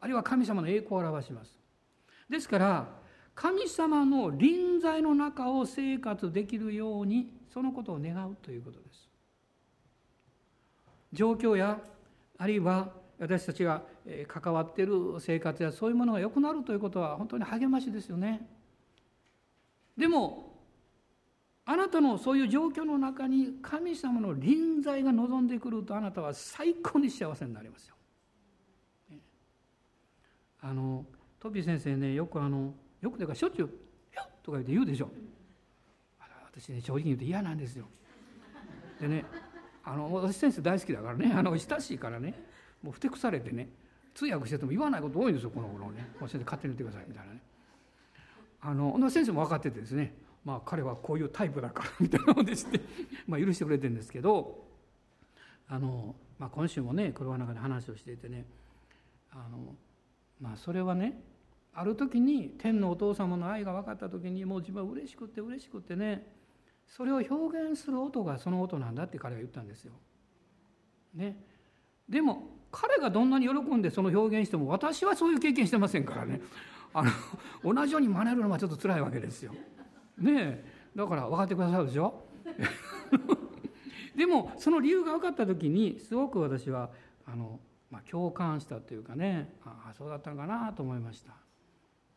[0.00, 1.56] あるいは神様の栄光を表します。
[2.28, 2.99] ですから
[3.40, 9.08] 神様の臨在の中を生活できるようにそのことを願うということです。
[11.10, 11.80] 状況や
[12.36, 13.82] あるいは私たちが
[14.28, 18.46] 関わっている生活やそういうものが良くなるということは本当に励ましですよね。
[19.96, 20.54] でも
[21.64, 27.94] あなたのそういう状況の中に神様の臨在が望んでくるとあなたは最高に幸せになりますよ。
[30.60, 31.06] あの
[31.38, 33.66] トピー先生ねよくあのよくというかしょっちゅう
[34.14, 35.10] 「よっ!」とか言って言うでしょ。
[36.52, 37.86] 私ね正直に言うと嫌なんですよ。
[39.00, 39.24] でね
[39.84, 42.34] あの私先生大好きだからねあの親しいからね
[42.82, 43.68] もうふてくされてね
[44.14, 47.40] 通訳してても言わないこと多いんですよこの頃ね先生勝手に言ってくださいみたいなね。
[48.62, 52.80] あの先生も分かっててですねまあ彼はこういうタイプだからみたいなのでして
[53.26, 54.66] まあ許してくれてるんですけど
[55.68, 58.44] あの、まあ、今週もね車の中で話をしていてね
[59.32, 59.74] あの
[60.40, 61.22] まあそれはね
[61.72, 66.26] ある時に天のお父様の愛が分かった時にもう自分は嬉しくって嬉しくってね
[66.86, 69.92] それを表現する音がその音なんだって彼は言ったんですよ。
[71.14, 71.36] ね、
[72.08, 76.40] でも彼がどんなに喜んでその表現しても私はそういう経験してませんからね。
[76.92, 77.10] あの
[77.74, 79.52] 同じように真似るのはちょっと辛いわけですよ。
[80.18, 80.62] ね。
[80.64, 80.64] え
[80.96, 82.26] だから分かってくださるでしょ？
[84.16, 86.90] でもその理由が分かった時にすごく私は
[87.26, 91.32] あの、まあ、共感したというかねああそうだったのかなと思いました。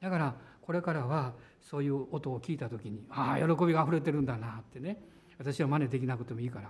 [0.04, 5.02] だからこれからはそういう音を聞いた時にああ喜びが溢れてるんだなってね。
[5.40, 6.62] 私は真似できなくてもいいか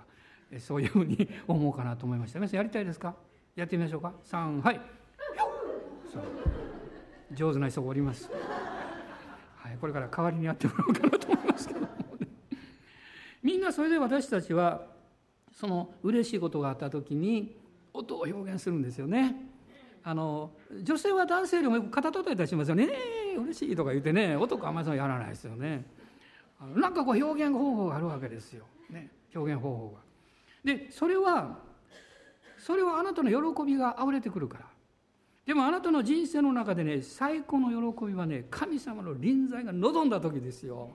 [0.52, 2.38] らそういうふうに思うかなと思いました。
[2.38, 3.14] 皆さんやりたいですか？
[3.56, 4.12] やってみましょうか。
[4.24, 4.80] 3はい。
[6.12, 6.22] そう。
[7.32, 8.30] 上手な人がおります。
[9.56, 11.92] はい、これから代わりにやってもらおうかなと思いますけども、ね、
[13.42, 14.86] みんなそれで私たちは
[15.52, 17.56] その嬉しいことがあった時に
[17.92, 19.34] 音を表現するんですよね。
[20.04, 22.88] あの女性は男性よりもよく肩叩いたりしますよね。
[23.36, 25.84] 嬉しいとか言ってね男あんまりそうやらないですよね。
[26.60, 28.64] あのなんかこう表現方法があるわけですよ。
[28.90, 30.00] ね、表現方法が。
[30.64, 31.58] でそれは
[32.58, 34.64] それはあなたの喜びがあふれてくるから
[35.44, 40.90] でもあなたの人生の中でね最高の喜びはね神様の臨在が望んだ時ですよ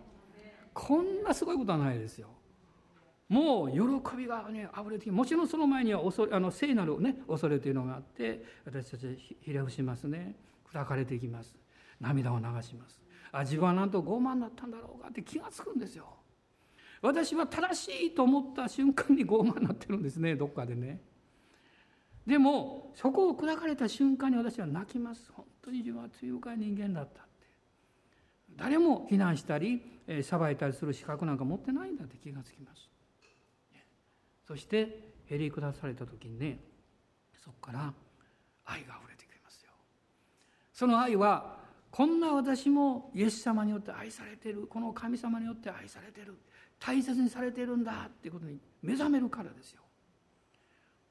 [0.73, 2.29] こんなすごいことはないですよ
[3.27, 10.35] もう喜びがね溢れてきもちろんその前には恐れあの聖なるね恐れというのがあって私たちひれ伏しますね
[10.73, 11.55] 砕かれていきます
[11.99, 12.99] 涙を流します。
[13.31, 16.05] あ自分はなんと傲慢だったんだろうかって気がつくんですよ。
[17.01, 21.01] 私は正しいと思った瞬間に傲慢になってるんですねどっかでね。
[22.25, 25.31] でもそこを砕かれた瞬間に私は泣きます。
[25.33, 27.47] 本当に自分は罪深い人間だったって。
[28.55, 29.81] 誰も非難したり
[30.23, 32.89] 裁いたりする資格なんか持ってないんだって気がつきます。
[34.47, 36.59] そしてへり下された時にね
[37.37, 37.93] そこから
[38.65, 39.71] 愛があふれてきますよ。
[40.73, 41.58] その愛は
[41.91, 44.67] こんな私もイエス様によって愛されてる。
[44.67, 46.37] この神様によって愛されてる。
[46.79, 49.81] 大切にされてるんだっていうことに目覚めるからですよ。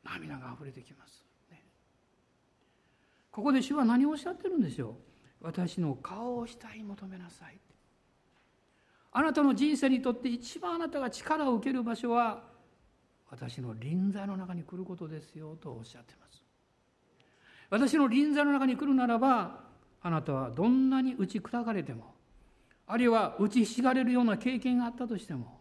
[0.04, 1.62] 涙が溢れてきます、ね、
[3.30, 4.96] ここで主は何をおっしゃってるんでしょ
[5.42, 5.44] う？
[5.44, 7.58] 私の顔を下に求めなさい。
[9.12, 12.44] あなたの人生にとって一番あなたが力を受ける場所は
[13.30, 16.42] 私の臨在の中に来ることですよとおっしゃってます。
[17.68, 19.67] 私の臨在の中に来るならば
[20.02, 22.14] あなたはどんなに打ち砕かれても
[22.86, 25.60] あるいは打ちひしがれるような経験があったとしても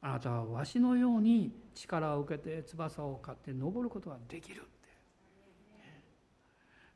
[0.00, 4.70] あなたはわしのように力を受けて翼を買って登ることができるって。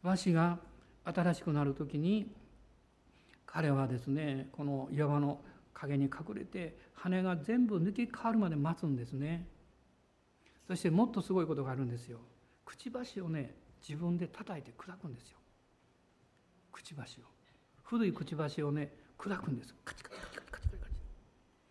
[0.03, 0.59] わしが
[1.05, 2.33] 新しくなる時に
[3.44, 5.40] 彼はですねこの岩場の
[5.72, 9.46] 陰に隠れて羽が全部抜け変わるまで待つんですね。
[10.66, 12.18] そしてもっとすごいことがあるんですよ。
[12.64, 13.55] くちばしをね
[13.87, 15.38] 自分で叩いて砕くんですよ。
[16.76, 17.22] くちばしを。
[17.84, 19.74] 古いくちばしをね砕くんです。
[19.82, 20.92] カチカチカチカチカチカチ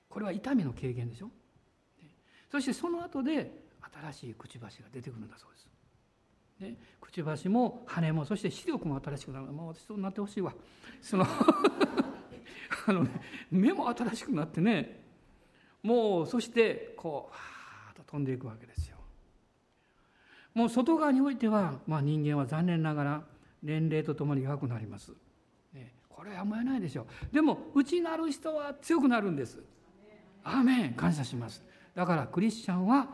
[0.09, 1.29] これは痛みの軽減でしょ？
[2.51, 3.51] そしてその後で
[4.11, 5.67] 新しいくちばしが出てくるんだそうです。
[6.59, 9.45] ね、くちばしも羽もそして視力も新しくなる。
[9.47, 10.53] もう私そうなってほしいわ。
[11.01, 11.25] その
[12.87, 13.11] あの、ね、
[13.51, 15.03] 目も新しくなってね
[15.83, 18.97] もうそしてこうわーっと飛んでいくわけですよ。
[20.55, 23.23] もう外側においては、まあ、人間は残念ながら
[23.63, 25.11] 年齢とともに弱くなります、
[25.73, 27.33] ね、これはやむを得ないでしょう。
[27.33, 29.63] でも内なる人は強くなるんです。
[30.43, 30.93] アーメン。
[30.93, 31.63] 感謝します。
[31.95, 33.07] だからクリスチャンは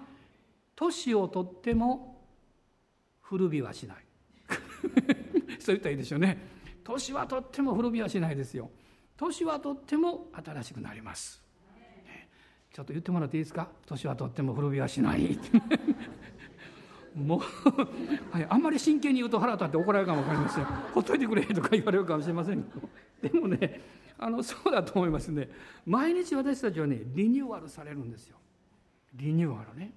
[0.75, 2.21] 年をとっても
[3.21, 3.97] 古びはしない。
[5.59, 6.37] そう言ったらいいでしょうね。
[6.83, 8.69] 年はとっても古びはしないですよ。
[9.15, 11.41] 年はとっても新しくなります。
[12.73, 13.69] ちょっと言ってもらっていいですか？
[13.85, 15.37] 年はとっても古びはしない。
[17.15, 17.39] もう、
[18.31, 20.65] はい、あんまり真剣に言うと腹立って怒られるかも分かりません。
[20.93, 22.89] ほっといてくれとか言われるかもしれませんけど。
[23.21, 23.81] でもね
[24.17, 25.49] あのそうだと思いますね。
[25.85, 28.37] 毎日私たちはねリニューアルされるんですよ。
[29.13, 29.93] リニューアルね。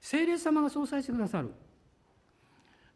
[0.00, 1.52] 聖霊様がそうさせてくださる。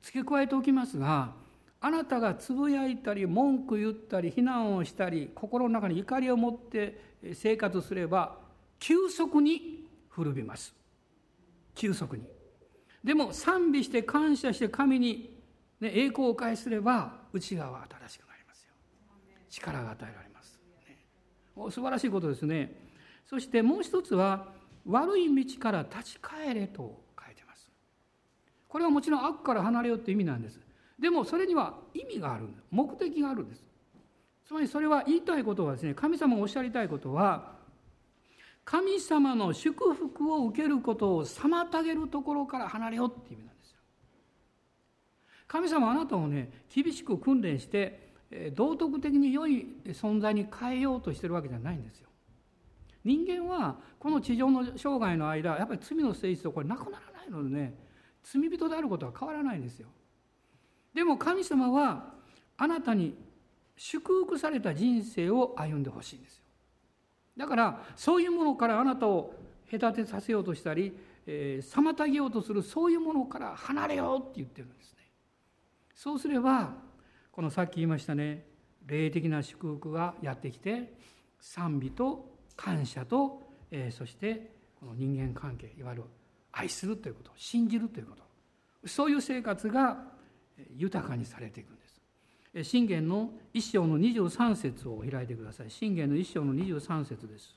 [0.03, 1.35] 付け加えておきますが
[1.81, 8.39] あなたがつぶやいたり文句言ったり非難をしたり心の中に怒りを持って生活すれば
[8.79, 10.75] 急速に古びます。
[11.75, 12.34] 急速に。
[13.05, 15.39] でも賛美して感謝して神に、
[15.79, 18.73] ね、栄光を返すれば内側は新しくなりますよ。
[19.51, 20.97] 力が与えられます、ね、
[21.71, 22.73] 素晴らしいことですね。
[23.27, 24.55] そしてもう一つは
[24.87, 27.71] 悪い道から立ち返れと書いてます。
[28.69, 30.59] これはもちろん悪から離れようって意味なんです。
[30.99, 33.65] でもそれには意味がある目的があるんです。
[34.47, 37.54] つまりそれは言いたいことはですね神様がおっしゃりたいことは
[38.65, 43.79] 神様の祝福を受けることを妨げるところから離れようっていう意味なんですよ。
[45.47, 48.13] 神様あなたをね厳しく訓練して
[48.55, 52.09] 道徳的に良い存在に変えようとしてるわけじゃないんですよ。
[53.05, 57.75] 人間はこの地上の生涯の間やっぱり罪の性質とこれなくならないのでね
[58.23, 59.89] 罪人であることは変わらないんですよ。
[60.95, 62.15] でも神様は
[62.57, 63.15] あなたに
[63.77, 66.44] 祝福された人生を歩んでほしいんですよ。
[67.37, 69.35] だからそういうものからあなたを
[69.71, 74.99] 隔てさせようとしたり、えー、妨げようとするそういうものから離れようって言ってるんですね。
[75.95, 76.75] そうすれば
[77.33, 78.47] このさっき言いましたね
[78.87, 80.95] 霊的な祝福がやってきて
[81.41, 86.05] 賛美と感謝と、えー、そしてこの人間関係いわゆる
[86.53, 89.99] 愛するということ信じるということそういう生活が
[90.77, 91.84] 豊かにされていくんです。
[92.63, 95.71] 信玄の一章の23節を開いてください。
[95.71, 97.55] 信玄の一章の23節です。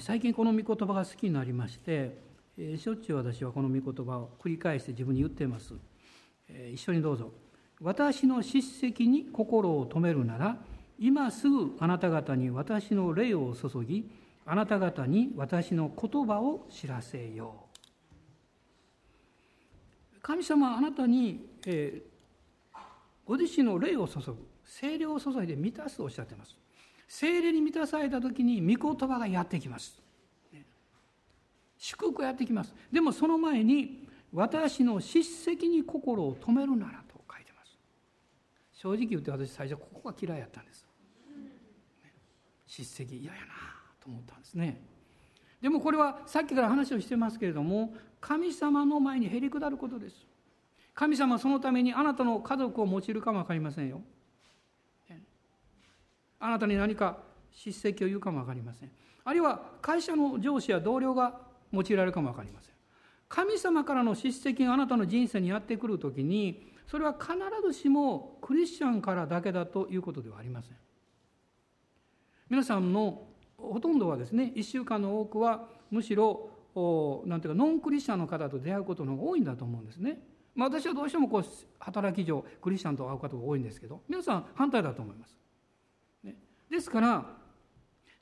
[0.00, 2.16] 最近この御言葉が好きになりまして
[2.76, 5.74] しょっちゅう私はこの御言葉を繰り返して自分に言っています。
[6.72, 7.32] 一緒にどうぞ。
[7.80, 10.56] 私の叱責に心を止めるなら
[10.98, 14.08] 今すぐあなた方に私の霊を注ぎ
[14.46, 17.71] あなた方に私の言葉を知らせよう。
[20.22, 22.78] 神様はあなたに、えー、
[23.26, 26.56] ご自身の霊を注ぐ精霊を注いで満たすとおっしゃっています。
[27.08, 30.00] 精霊に満たされた時に御言葉がやってきます、
[31.76, 32.72] 祝福がやってきます。
[32.90, 37.76] でもその前に私の叱責に心を止めるならと書いてます。
[38.72, 40.86] 正直言って私最初ここが嫌いやったんです、
[42.66, 43.46] 叱責嫌やな
[44.00, 44.80] と思ったんですね。
[45.62, 50.26] でもこれはさっきから話をしてますけれども神様の前にへり下ることです。
[50.94, 54.02] 神様はそのためにあなたの家族を用いるかも分かりませんよ。
[56.40, 57.18] あなたに何か
[57.52, 58.90] 叱責を言うかも分かりません。
[59.24, 61.40] あるいは会社の上司や同僚が
[61.72, 62.74] 用いられるかも分かりません。
[63.28, 67.32] 神様からの叱責があなたの人生にやってくる時にそれは必
[67.64, 70.76] ずしもクリスチャンからだけだということではありません。
[72.50, 73.22] 皆さんの
[73.62, 76.50] ほとんどはですね1週間の多くはむしろ
[77.26, 80.20] なんていうかノンクリスチャンの方と出会うことの方が多いんだと思うんですね。
[80.54, 81.44] まあ、私はどうしてもこう
[81.78, 85.38] 働き上クリスチャンと会う方が多いんですけど皆さん反対だと思います。
[86.24, 86.36] ね、
[86.70, 87.24] ですから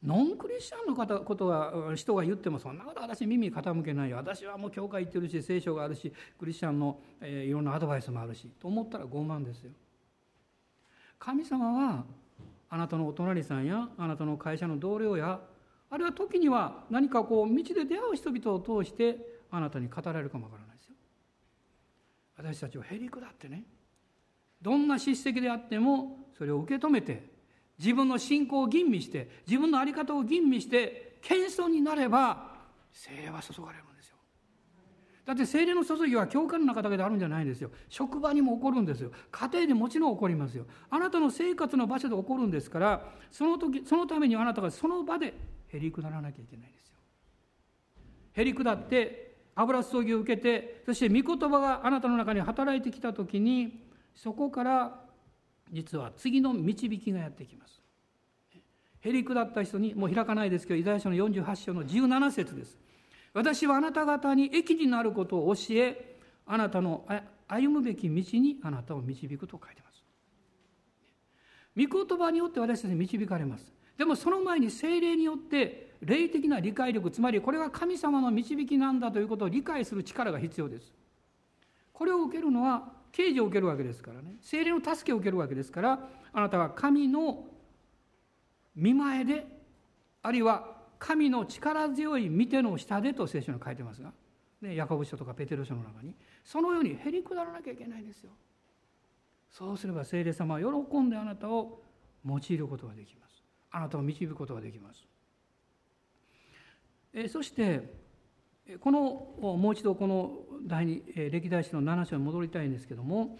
[0.02, 9.72] ノンクリスチャンの方ことは人が言ってもそんなこと私耳傾けないよ私はもう教会行ってるし聖書があるしクリスチャンの、えー、いろんなアドバイスもあるしと思ったら傲慢ですよ。
[11.18, 12.04] 神様は
[12.70, 15.40] あなたのお隣さんやあなたの会社の同僚や
[15.90, 19.16] あるいは時には何かこう道で出会う人々を通して
[19.50, 20.94] あなたに語られるかもわからないですよ。
[22.36, 23.64] 私たちはへりくだってね
[24.62, 27.28] どんな叱責であってもそれを受け止めて
[27.78, 32.54] 自分の信仰を吟味して自分の在り方を吟味して謙遜になれば
[32.92, 33.89] 精霊は注がれる。
[35.26, 37.70] だって精霊の注ぎは教会の中だけであるんじゃないんですよ。
[37.88, 39.12] 職場にも起こるんですよ。
[39.30, 40.66] 家庭でもちろん起こりますよ。
[40.88, 45.34] あなたの生活の場所で起こるんですからその時そのためにあなたがその場で
[45.68, 46.96] へり下らなきゃいけないんですよ。
[48.32, 55.00] へり下って油注ぎを受けてそして御言葉があなたの中に働いてきた時にそこから
[55.70, 57.80] 実は次の導きがやってきます。
[59.02, 62.78] へり下った人にもう開かないですけどイザヤ書の48章の17節です。
[63.32, 66.16] 私はあなた方に益になることを教え
[66.46, 67.06] あなたの
[67.46, 70.04] 歩むべき道にあなたを導くと書いてます。
[71.76, 73.72] 御言葉によって私たちに導かれます。
[73.96, 80.92] でもその前に精霊によって霊的な理解力つまりこれが神様の導きなんだということを理解する力が必要です
[81.92, 87.44] これを受けるのは刑示を受けるわけですからね精霊の助けを受けるわけですからあなたは神の
[88.74, 89.46] 見前で
[90.22, 94.12] あるいは神の力強い見ての下でと聖書に書いてますが、
[94.60, 98.30] ね、ヤコブ書とかペテロ書の中にそのようにへりくだらなきゃいけないんですよ
[99.50, 101.82] そうすれば聖霊様は喜んであなたを
[102.24, 103.42] 用いることができます
[103.72, 105.06] あなたを導くことができます。
[107.12, 107.92] えそして
[108.80, 110.32] このもう一度この
[110.64, 113.38] 第二歴代史の7章に戻りたいんですけども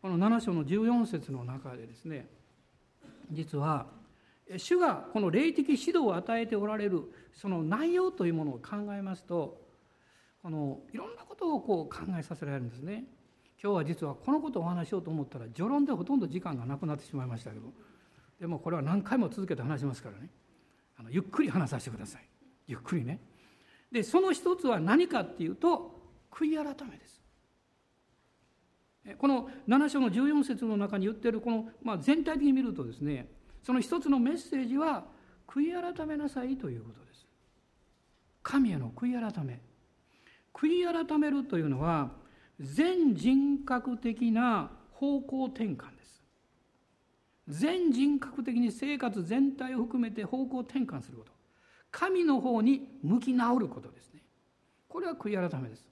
[0.00, 2.26] この7章の14節の中でですね
[3.30, 3.86] 実は
[4.56, 9.60] 主がこの霊的指導を与えておられるその内容というものを考えますと
[10.42, 13.04] このいろんなことをこう考えさせられるんですね。
[13.62, 17.72] 今日は実はこのことをお話しようと思ったら序論でほとんど時間がなくなってしまいましたけど
[18.40, 20.28] でもこれは何回も続けて話しますからね。
[20.98, 22.22] あのゆっくり話させてください。
[22.66, 23.20] ゆっくりね。
[23.92, 25.94] でその一つは何かっていうと
[26.30, 27.22] 悔い改めです。
[29.18, 33.28] この7章の14節の中に言ってるこの、まあ、全体的に見るとですね
[33.62, 35.04] その一つのメッセージは
[35.46, 37.26] 悔い改めなさいということです。
[38.42, 39.60] 神への悔い改め。
[40.52, 42.10] 悔い改めるというのは
[42.60, 46.22] 全人格的な方向転換です。
[47.48, 51.32] 全人格的に生活全体を含めて方向転換すること。
[51.90, 54.22] 神の方に向き直ることですね。
[54.88, 55.86] これは悔い改めです。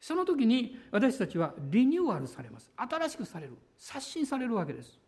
[0.00, 2.70] その時に私たちはリニューアルされます。
[2.76, 3.56] 新しくされる。
[3.76, 4.98] 刷新されるわけです。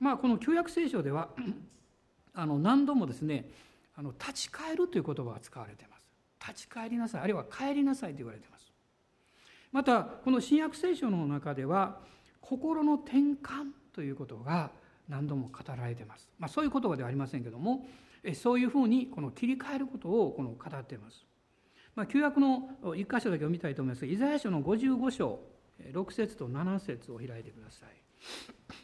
[0.00, 1.28] まあこの旧約聖書では
[2.34, 3.50] あの何度もですね
[3.96, 6.06] あの立ち返るという言葉が使われています
[6.48, 8.72] 立ち返りなさいあるいは帰りなさいと言われています
[9.74, 11.98] またこの新約聖書の中では
[12.40, 14.70] 心の転換ということが
[15.08, 16.28] 何度も語られています。
[16.38, 17.86] まあ、そういう言葉ではありませんけども
[18.34, 21.26] そういうふうにこの切り替えることをこの語っています。
[21.94, 25.40] まあ、旧約の一箇所だけ読みたいと思いますがイザヤ書の55章
[25.92, 28.83] 6節と7節を開いてください。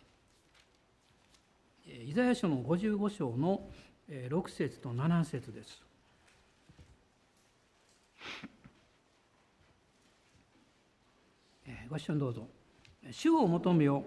[2.02, 3.68] イザヤ書の55章の
[4.08, 5.82] 6節と7節です。
[11.90, 12.48] ご視聴どうぞ。
[13.10, 14.02] 主を求めよ。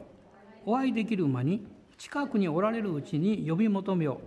[0.66, 1.68] お会いできる間に
[1.98, 4.22] 近くにおられるうちに呼び求めよ。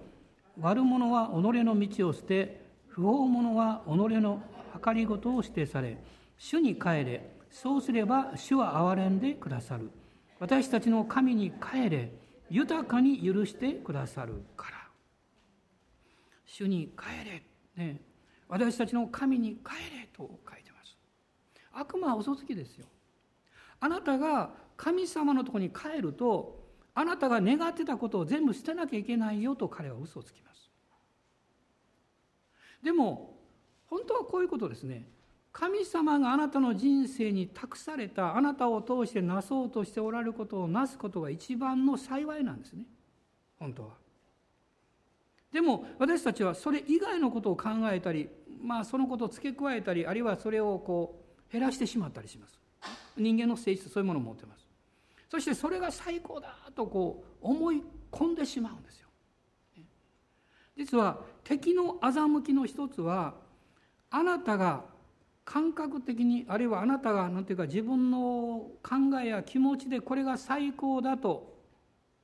[0.61, 4.43] 悪者は己の道を捨て不法者は己の
[4.85, 5.99] 計りごとを指定され。
[6.39, 7.35] 主に帰れ。
[7.51, 9.91] そうすれば主は憐れんでくださる。
[10.39, 12.13] 私たちの神に帰れ。
[12.51, 14.77] 豊かに許してくださるから。
[16.47, 18.01] 主に帰れ、ね、
[18.49, 20.97] 私たちの神に帰れと書いてます。
[21.73, 22.87] 悪魔は嘘つきですよ。
[23.81, 30.71] あなたが神様のところに帰るとあなたが願ってたことを全部捨てなきゃいけないよと彼は嘘をつきます。
[32.83, 33.37] でも
[33.87, 35.09] 本当はこういうことですね。
[35.59, 42.85] 神様があなたの人生に託されたあなたを通してなそうとしておられることをなすことが一番の幸いなんですね。
[43.59, 43.89] 本当は。
[45.51, 48.29] でも私たちはそれ以外のことを考えたり
[48.63, 52.61] まあそのことを付け加えたりあるいはそれをこう減らしてしまったりします。
[53.17, 54.69] 人間の性質そういうものを持ってます。
[55.31, 57.83] そしてそれが最高だとこう思い
[58.13, 59.09] 込んでしまうんですよ。
[60.77, 63.37] 実は敵の欺きの一つは
[64.11, 64.95] あなたが
[65.47, 71.57] 感覚的にあるいはあなたが何ていうか自分の考えや気持ちでこれが最高だと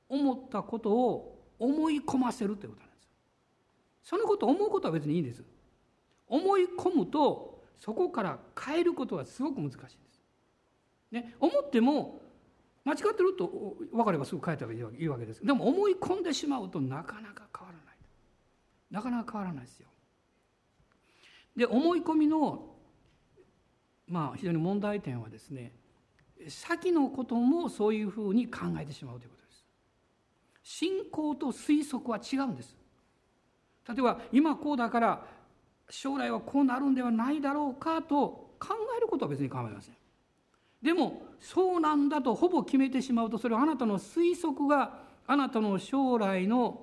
[0.09, 3.09] 思ったことを思い込ませるということなんです。
[4.03, 5.41] そのことを思うことは別にいいんです。
[6.27, 10.21] 思い込むとそこから変えることはすごく難しいんです、
[11.11, 12.21] ね、思っても
[12.83, 15.45] 間違ってると分かればすぐ変えたらいいわけです。
[15.45, 17.97] でも思い込んでしまうとなかなか変わらない。
[18.91, 19.87] なかなか変わらないですよ。
[21.55, 22.72] で思い込みの
[24.07, 25.71] まあ非常に問題点はですね
[26.47, 29.65] 先のこともそういうふうに考えてしまうということです。
[30.63, 32.75] 信仰と推測は違うんです。
[33.87, 35.25] 例えば今こうだから
[35.89, 39.95] 将来はこうなるんではないだろうかと考えることは別に構いません。
[40.81, 46.81] でもそうなんだとほぼ決めてしまうとそれはあなたの推測があなたの将来の、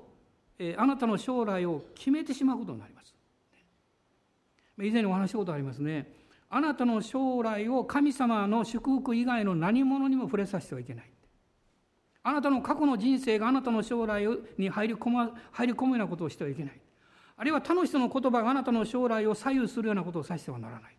[0.59, 3.15] えあなたの将来を決めてしまうことになります。
[4.79, 6.20] 以前にお話したことありますね。
[6.51, 11.11] あなたの将来を神様の祝福以外の何者にも触れさせてはいけない。
[12.23, 14.27] あなたの過去の人生があなたの将来
[14.59, 16.81] に入り込,、ま、入り込むようなことをしてはいけない。
[17.37, 20.97] あるいは他の人の言葉があなたの将来を左右するようなことをさせてはならない。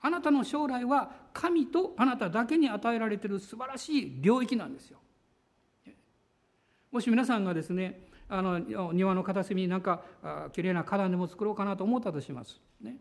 [0.00, 4.98] あなたの将来は神とあなただけに与えられている素晴らしい領域なんですよ。
[6.92, 8.58] もし皆さんがですねあの
[8.92, 10.02] 庭の片隅になんか
[10.52, 12.60] きれいな花壇でも作ろうかなと思ったとします。
[12.82, 12.96] ね、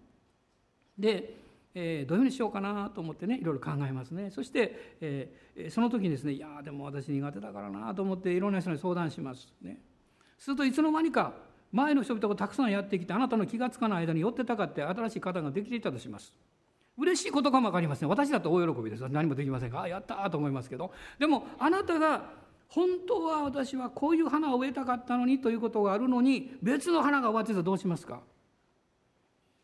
[0.97, 1.42] で
[1.75, 4.29] えー、どういうふうにしようかなと思ってねいろいろ考えますね。
[4.29, 9.79] そして、えー、その時にですねいやでも私苦手だからなと思っていろんな人に相談しますね。
[10.37, 11.33] するといつの間にか
[11.71, 16.33] 前の人々がたくさんやってきてあなたの気が付かない間に寄ってたかって新しい方ができていたとします。
[16.95, 18.09] 嬉しいことかも分かりません。
[18.09, 19.09] 私だと大喜びです。
[19.09, 20.91] 何もできませんがあやったと思いますけど。
[21.17, 28.21] でもあなたが本当は私はこういう花を植えたかったのにということがあるのに別の花が終わってたらどうしますか。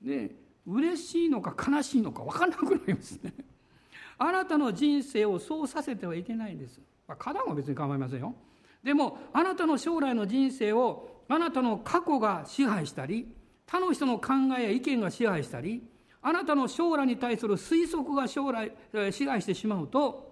[0.02, 0.49] ね。
[0.70, 3.34] 嬉しいのか悲しいのか分からなくなりますね。
[4.18, 6.80] あなたの人生をそうさせてはいけないんです。
[7.08, 8.36] ま花壇は別に構いませんよ。
[8.84, 13.28] でもあなたの将来の人生をあなたの過去が支配したり
[13.66, 15.84] 他の人の考えや意見が支配したり
[16.22, 18.72] あなたの将来に対する推測が将来
[19.12, 20.30] 支配してしまうと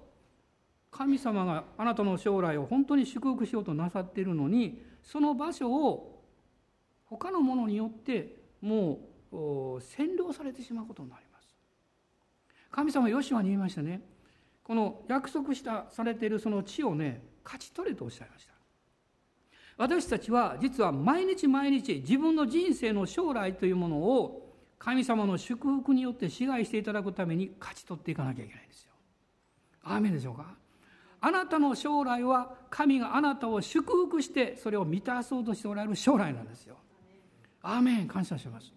[0.91, 6.23] 神様があなたの将来を本当に祝福しようとなさっているのにその場所を
[7.05, 8.99] 他のものによってもう
[9.31, 11.47] 占領されてしまうことになります
[12.71, 14.01] 神様ヨシュアに言いましたね
[14.63, 18.53] この約束したされているその地をね勝ち取れとおっしゃいました
[19.77, 24.43] 私たちは実は毎日毎日自分の人生の将来というものを
[24.79, 28.91] 神様の祝福によって支配していただくために勝ち取っていかなきゃいけないんですよ。
[29.83, 30.55] アーメンでしょうか？
[31.19, 36.77] あなたの将来は神があなたを祝福してそれを満たそうとしておられる将来なんですよ。
[37.63, 38.71] アーメン感謝します。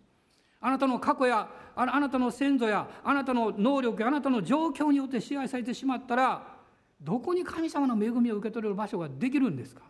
[0.60, 6.42] あなたの過去やあなたの先祖やあなたの能力やあなたの状況によって支配されてしまったら
[7.00, 9.82] どこに神様の恵みを受け取れる場所ができるんですか？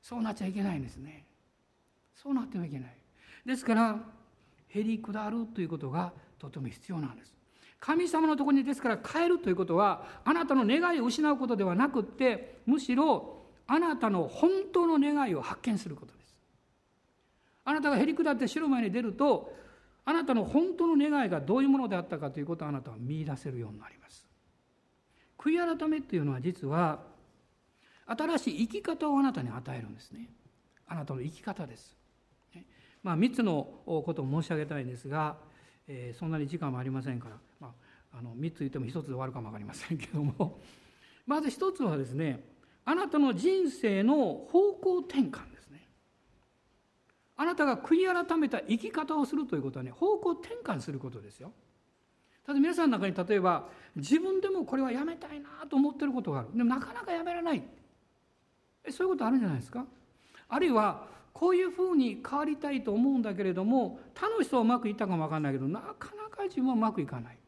[0.00, 1.24] そうなっちゃいけないんですね。
[2.14, 2.96] そうなってはいけない。
[3.44, 3.98] ですから
[4.68, 7.34] へり下るということがとても必要なんです。
[7.80, 16.36] 神様のところにですから変えるということはあなたの願いを失うことではなくってむしろあなたの本当の願いを発見することです。
[17.64, 19.52] あなたがへり下って白前に出ると
[20.10, 24.26] あなたの本当の願いがどういうものであったかということをあなたは見出せるようになります。
[25.38, 27.04] 悔い改めっていうのは実は
[28.06, 30.28] 新しい生き方をあなたに与えるんですね。
[30.88, 31.96] あなたの生き方です。
[33.04, 35.36] まあ3つのことを申し上げたいんですが、
[35.86, 37.72] えー、そんなに時間もありませんから、ま
[38.12, 40.58] あ、あの3つ言っても1つで終わるかも分かりませんけども。
[41.24, 42.42] まず1つはですね
[42.84, 44.16] あなたの人生の
[44.50, 45.49] 方向転換。
[47.40, 51.52] あなたが悔い改めた生き方をするということはね方向転換することですよ。
[52.44, 53.66] ただ皆さんの中に例えば
[53.96, 56.48] 自分でもこれはやめたいなと思ってることがある。
[56.54, 57.62] でもなかなかやめられない。
[58.90, 59.86] そういうことあるんじゃないですか？
[60.50, 67.38] あるいはこういうふうに変わりたいと思うんだけれども他の人はうまくいったかも分かんないけどなかなか自分はうまくいかない。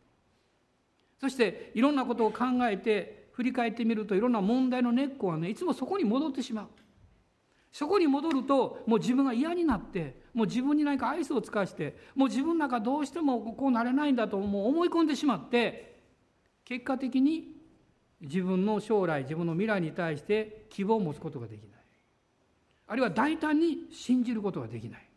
[1.21, 6.67] そしていろんなことを考えて振り返ってみるといろんな問題の根っこはねいつもそこに戻ってしまう。
[7.73, 16.01] そこに戻るともう自分が嫌になってもう自分に何か愛想を尽かしてもう自分なんかどうしてもこうなれないんだともう思い込んでしまって
[16.65, 17.57] 結果的に
[18.21, 21.71] 自分の将来自分の未来に対して希望を持つことができない。
[22.87, 25.09] あるいは大胆に信じることができない。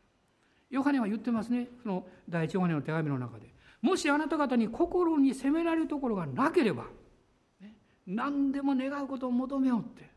[0.69, 1.67] ヨハネは言ってますね。
[1.83, 3.53] その第一ヨハネの手紙の中で。
[3.81, 6.85] もしあなた方に心に責められるところがなければ、
[8.07, 10.09] 何でも願うことを求めようって。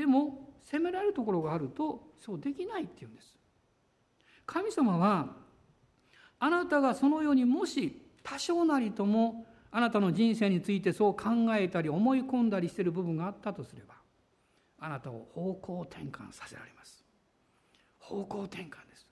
[0.00, 3.36] でも責められるところがあるとそうできないっていうんです。
[4.46, 5.36] 神様は
[6.38, 11.24] あなたがそのようにもし多少なりともあなたの人生についてそう考
[11.54, 13.94] えたり思い込んだりしている部分があったとすれば
[14.78, 17.04] あなたを方向転換させられます。
[17.98, 19.06] 方向転換です。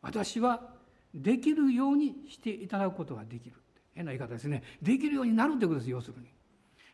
[0.00, 0.74] 私は
[1.12, 3.56] できるようにしていただくことができる。
[3.94, 4.62] 変な言い方ですね。
[4.80, 6.28] できるようになるということです要するに。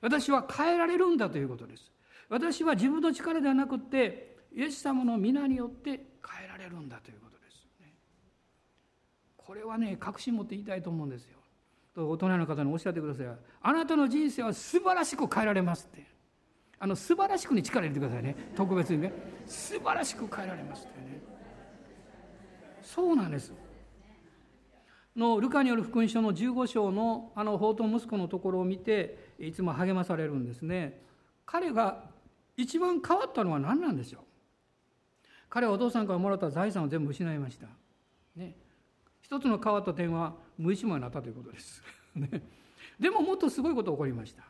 [0.01, 1.94] 私は変えられるんだということです。
[2.29, 5.99] 私は自分の力ではなくてイエス様の皆によって変
[6.47, 7.93] えられるんだということです、ね、
[9.37, 11.39] これはね確信持って言いたいと思うんですよ。
[11.95, 13.27] と大人の方におっしゃってください。
[13.63, 16.05] あなたの人生は素晴らしく変えられますって。
[16.81, 18.37] あの素晴らしくに力入れてくださいね。
[18.57, 19.13] 特別にね。
[19.47, 21.23] 素晴らしく変えられますってね。
[22.83, 23.53] そうなんです。
[25.17, 31.01] のルカによる福音書の15章のあの宝刀息子のところを見ていつも励まされるんですね。
[31.47, 32.11] 彼が
[32.57, 34.23] 一番変わったのは何なんでしょう？
[35.49, 37.67] 彼はお父さんからもらった財産を全部失いました。
[38.37, 38.57] ね、
[39.23, 41.83] 一つの変わった点は無一文になったということです。
[42.15, 42.43] ね、
[42.99, 44.45] でももっとすごいことが起こりました。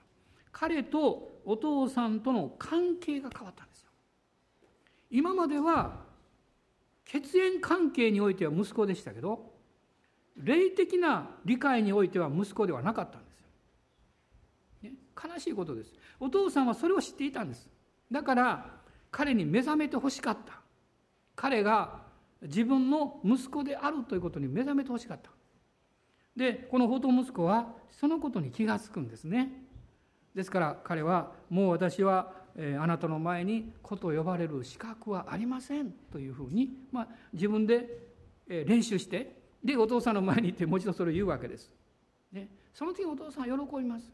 [0.52, 3.90] 彼とお父さんとの関係が変わったんですよ。
[5.10, 6.04] 今までは
[7.04, 9.52] 血縁関係においては息子でしたけど
[10.36, 13.46] 霊的な理解においては息子ではなかったんですよ。
[14.82, 15.92] ね、悲しいことです。
[16.18, 17.68] お父さんはそれを知っていたんです。
[18.14, 18.66] だから
[19.10, 20.60] 彼に目覚めてほしかった。
[21.34, 22.02] 彼が
[22.42, 25.30] 自分の息子であるということに目覚めてほしかった。
[26.36, 29.50] でこの宝刀息子はそのことに気が付くんですね。
[30.32, 35.90] ですから彼はもう私は、えあなたの前に子と呼ばれる資格はありません。
[36.12, 37.98] というふうに、まあ、自分で、
[38.48, 41.72] え練習してでお父さんの前に行ってもう一度それを言うわけです、
[42.30, 44.12] ね、その時お父さんは喜びます。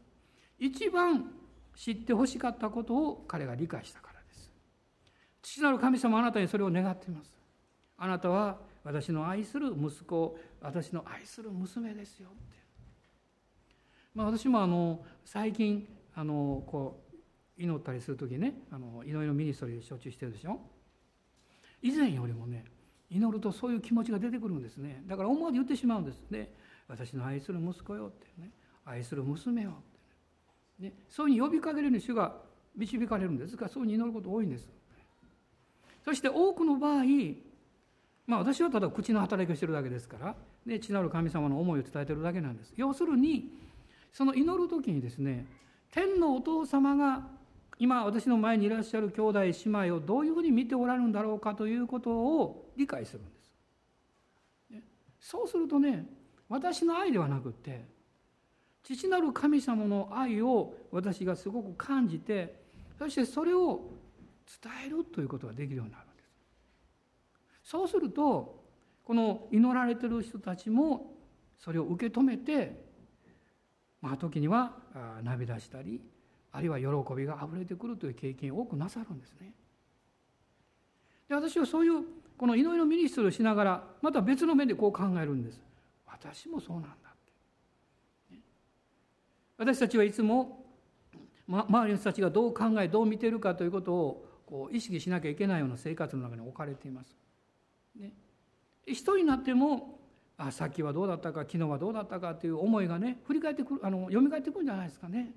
[0.57, 1.31] 一番
[1.75, 4.51] 知ってほしかったことを彼が理解したからです。
[5.41, 7.31] 父なる神様あなたにそれを願っています。
[7.97, 12.57] あなたは私の愛する息子私の愛する娘ですよって、
[14.15, 17.03] まあ、私もあの最近あのこ
[17.57, 20.59] う祈ったりする時ねあの祈りのミニストリーで承知してるでしょ。
[21.83, 22.65] 以前よりもね
[23.09, 25.03] 祈るとそういう気持ちが出てくるんですね。
[25.05, 26.23] だから思わず言ってしまうんです。
[26.29, 26.53] ね
[26.87, 28.51] 私の愛する息子よってね。
[28.83, 29.83] 愛する娘よ。
[30.81, 32.35] ね、そういうふうに呼びかけるように主が
[32.75, 33.55] 導かれるんです。
[33.55, 34.69] からそういうふうに祈ること多いんです。
[36.03, 37.03] そして多くの場合
[38.25, 42.73] まあ私はただ口の働きをしてるだけですからね、地なる神様の思いを伝えてるだけなんです。
[42.75, 43.51] 要するに
[44.11, 45.45] その祈る時にですね
[45.91, 47.27] 天のお父様が
[47.79, 53.51] 今私の前にいらっしゃる兄弟姉妹をどういうふうに見ておられるんだろうかということを理解するんです、
[54.69, 54.83] ね、
[55.19, 56.05] そうするとね
[56.47, 57.83] 私の愛ではなくって
[58.83, 62.61] 父なる神様の愛を私がすごく感じて
[62.97, 63.91] そしてそれを
[64.61, 66.29] 伝えるということができるようになるんです。
[67.63, 68.61] そうすると
[69.03, 71.13] この祈られてる人たちも
[71.57, 72.83] それを受け止めて
[74.01, 74.73] まあ時には
[75.23, 76.01] 涙したり
[76.51, 79.53] あるいは喜びがあふれてくるという経験を多くなさるんですね。
[81.29, 82.03] で私はそういう
[82.37, 85.61] この祈りのミニストリーをしながらまた別の面でこう考えるんです。
[86.07, 87.00] 私もそうなんだ
[89.61, 90.65] 私たちはいつも、
[91.45, 97.15] ま、周りの人たちがどう考えどう見ているかということをこう意識しなきゃいけないような生活の中に置かれています。
[97.95, 98.11] ね、
[98.87, 99.99] 一人になっても
[100.35, 105.31] あさっきはどうだったか昨日はどうだったかという思いがね振り返ってくるあの蘇ってくるんじゃないですかね。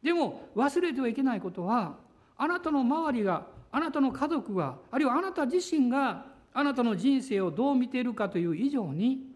[0.00, 1.96] でも忘れてはいけないことは
[2.36, 9.29] あなたの周りがあなたの家族があるいはあなた自身があなたの人生をどう見ているかという以上に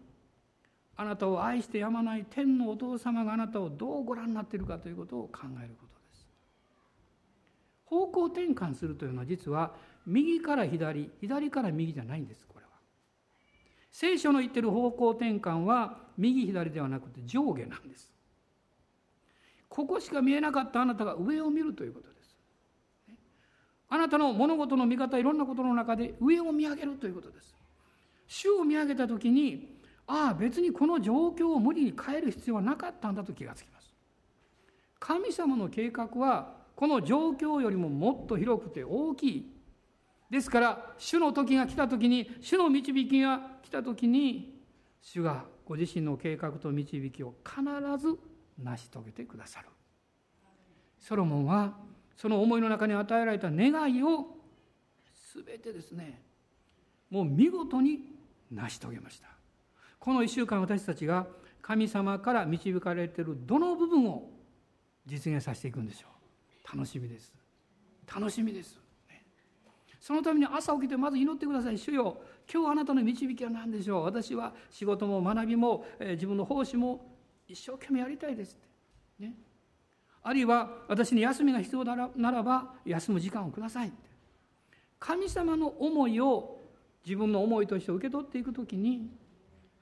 [0.97, 6.27] あなたを愛してやまない天のお父様があなたをどうご覧になっているかということを考えることです。
[7.85, 9.73] 方向転換するというのは実は
[10.05, 12.71] 右から左左から右じゃないんですこれは。
[13.91, 18.13] 聖書の言ってる方向転換は右左ではなくて上下なんです
[19.67, 22.37] ここしか見えなかったあなたが上を見るということです
[23.89, 27.55] あなたの物事の見方いろんなことの中で上を見上げるということです
[28.27, 29.74] 主を見上げた時に
[30.07, 33.93] ああ別にこの状況を無理に変える必要はなかったんだと気がつきます。
[34.99, 39.51] 神様の計画はこの状況よりももっと広くて大きい。
[40.29, 44.59] ですから主の時が来た時に主の導きが来た時に
[45.01, 47.63] 主がご自身の計画と導きを必
[47.97, 48.17] ず
[48.61, 49.67] 成し遂げてくださる。
[50.99, 51.77] ソロモンは
[52.15, 54.27] その思いの中に与えられた願いを
[55.33, 56.21] 全てですね
[57.09, 58.15] もう見事に
[58.51, 59.34] 成し遂げました。
[60.05, 61.25] この1週間私たちが
[61.63, 64.29] 神様から導かれているどの部分を
[65.03, 66.07] 実現させていくんでしょ
[66.71, 66.77] う。
[66.77, 67.33] 楽しみです。
[68.15, 68.79] 楽しみです。
[69.99, 71.77] そのために朝起きてまず祈ってください。
[71.79, 72.21] 主よ
[72.53, 74.03] 今日あなたの導きは何でしょう。
[74.03, 79.33] 私は仕事も学びも、え、自分の奉仕も一生懸命やりたいですって、ね、
[80.21, 83.97] あるいは私に休みが必要ならならば休む時間をくださいって。
[84.99, 86.61] 神様の思いを
[87.03, 89.09] 自分の思いとして受け取っていく時に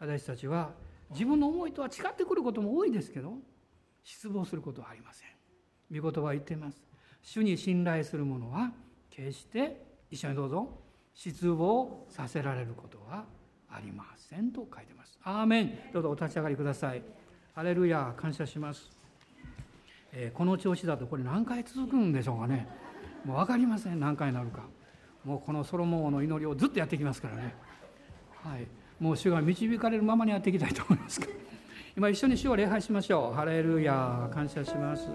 [0.06, 0.72] 私たちは
[1.12, 3.36] 自分の思いとは違ってくることも多いですけど
[4.04, 5.30] 失望することはありません。
[5.98, 6.84] 御言葉は言っています。
[7.22, 8.74] 主に信頼する者は
[9.10, 9.82] 決して
[10.12, 10.68] 一緒にどうぞ
[11.14, 13.24] 失望させられることは
[13.70, 15.18] ありませんと書いてます。
[15.24, 15.80] アーメン。
[15.94, 17.02] どうぞお立ち上がりください。
[17.56, 18.90] ハレルヤ感謝します、
[20.12, 22.68] えー、この調子だとこれ何回続くんでしょうかね。
[23.24, 24.02] もう分かりません。
[24.02, 24.64] 何回になるか。
[25.24, 27.56] もうこのソロモン王の祈りをずっとやっていきますからね。
[28.44, 28.68] はい。
[29.00, 31.22] もう主が導かれるままにやっていきたいと思います
[31.96, 33.36] 今一緒に主を礼拝しましょう。
[33.36, 35.10] ハレルヤ感謝します。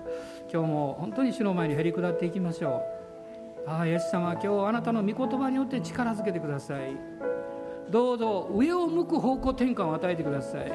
[0.52, 2.84] 今日も本当に主の前にへり下っていきましょ
[3.66, 3.68] う。
[3.68, 6.96] ああイエス様今日あなたの御言葉によって力づけてください。
[7.90, 10.72] どうぞ上を向く方向転換を与えてください。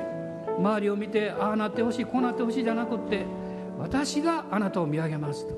[0.60, 3.26] 周りを見てああなってほしいこうなってほしいじゃなくって
[3.80, 5.56] 私があなたを見上げますと。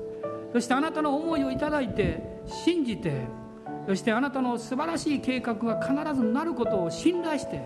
[0.52, 3.22] そしてあなたの思いをいただいて信じて
[3.86, 7.62] そしてあなたの素晴らしい計画が必ずなることを信頼して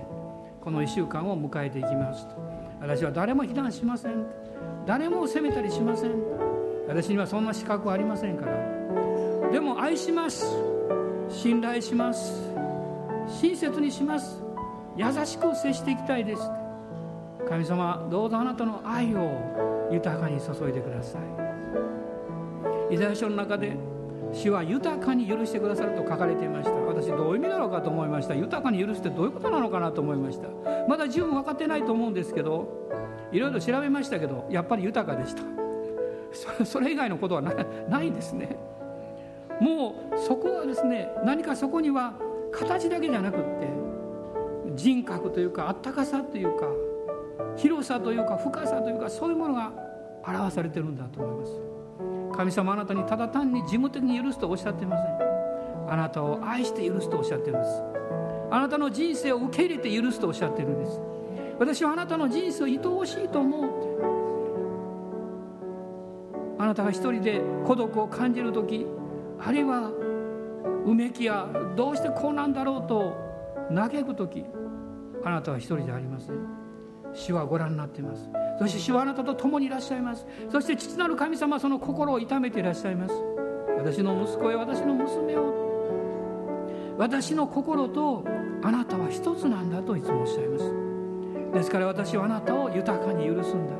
[0.61, 2.35] この1週間を迎えていきますと。
[2.81, 4.27] 私は誰も非難しません。
[4.87, 6.13] 誰も責めたりしません。
[6.87, 9.51] 私にはそんな資格はありませんから。
[9.51, 10.45] でも愛します。
[11.31, 12.43] 信頼します。
[13.41, 14.43] 親切にします。
[14.97, 16.43] 優しく接していきたいです。
[17.49, 22.95] 神様どうぞあなたの愛を豊かに注いでください。
[22.95, 23.77] イザヤ書の中で
[24.33, 26.73] 主は豊かに許してくださると書かれていました。
[26.73, 28.35] 私どういう意味なのかと思いました。
[28.35, 30.49] 豊かに許すってどういうことなのかなと思いました。
[30.89, 32.89] まだ十分分かってないと思うんですけど
[33.33, 36.65] いろいろ調べましたけどやっぱり豊かでした。
[36.65, 38.57] それ以外のことはないですね。
[39.61, 42.15] もうそこはですね何かそこには
[42.53, 43.69] 形だけじゃなくって
[44.75, 46.67] 人格というかあったかさというか
[47.57, 49.73] 広さというか深さというかそういうものが
[50.27, 51.70] 表されてるんだと思います。
[52.37, 55.07] 神様あなたにただ単に事務的に許すとおっしゃっていません。
[55.91, 57.83] あなたを愛して許すとおっしゃってるんです。
[58.51, 61.01] あなたの人生を受け入れて許すとおっしゃってるんです。
[61.59, 63.71] 私はあなたの人生を愛おしいと思う。
[66.59, 68.87] あなたが一人で孤独を感じる時
[69.39, 69.91] あるいは
[70.85, 73.17] うめきやどうしてこうなんだろうと
[73.75, 74.45] 嘆く時
[75.25, 76.37] あなたは一人じゃありません。
[77.13, 78.31] 主はご覧になっています。
[78.61, 80.27] そして主はあなたと共にいらっしゃいます。
[80.53, 83.15] そして父なる神様はその心を痛めていらっしゃいます。
[83.79, 86.95] 私の息子や私の娘を。
[86.99, 88.23] 私の心と
[88.63, 90.71] あなたは一つなんだといつもおっしゃいます。
[91.55, 93.73] ですから私はあなたを豊かに許すんだ。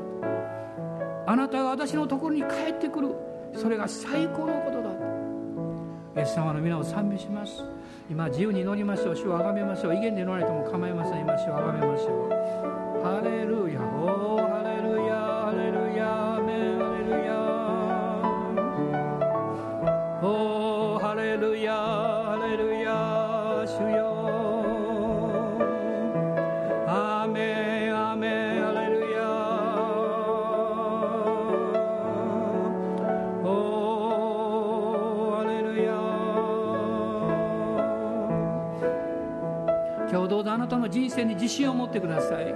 [1.27, 3.09] あなたが私のところに帰ってくる。
[3.53, 4.89] それが最高のことだ。
[6.17, 7.63] イエス様の皆を賛美します。
[8.09, 9.15] 今自由に祈りましょう。
[9.15, 9.95] 主をあがめましょう。
[9.95, 11.21] 威厳で祈られても構いません。
[11.21, 13.03] 今主をあがめましょう。
[13.03, 13.79] ハレルヤ。
[41.11, 42.53] 生に自信を持ってください。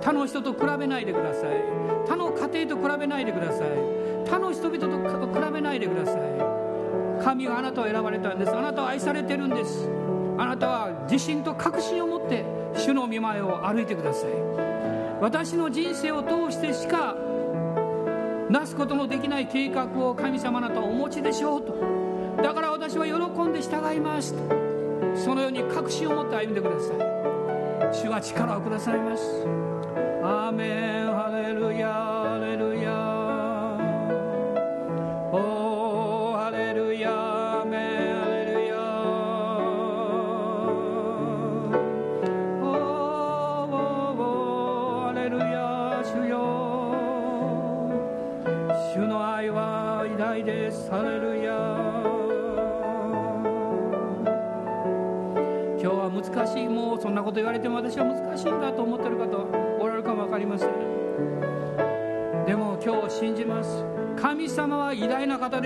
[0.00, 1.50] 他の人と比べないでください。
[2.06, 3.68] 他の家庭と比べないでください。
[4.26, 7.22] 他の人々と比べないでください。
[7.22, 8.54] 神はあなたを選ばれたんです。
[8.54, 9.88] あなたは愛されてるんです。
[10.38, 12.44] あなたは自信と確信を持って
[12.74, 14.30] 主の御前を歩いてください。
[15.20, 17.14] 私の人生を通してしか
[18.50, 21.74] なすことのできない計画を神様あなたはお持ちでしょうと。
[22.42, 24.40] だから私は喜んで従いますと。
[25.14, 27.11] そのように確信を持って歩んでください。
[27.92, 29.22] 主は力をくださいます。
[30.22, 31.01] アーメン。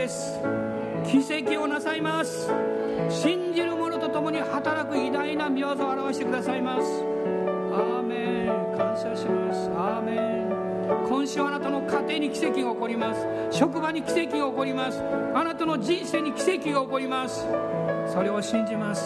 [0.07, 0.41] です。
[1.05, 2.49] 奇跡をなさいます。
[3.11, 7.03] 信じる者と共に働く偉大な見業を表してくださいます。
[7.73, 8.77] アーメン。
[8.77, 9.69] 感謝します。
[9.71, 11.07] アーメン。
[11.09, 13.27] 今週あなたの家庭に奇跡が起こります。
[13.51, 15.03] 職場に奇跡が起こります。
[15.35, 17.45] あなたの人生に奇跡が起こります。
[18.13, 19.03] それを信じます。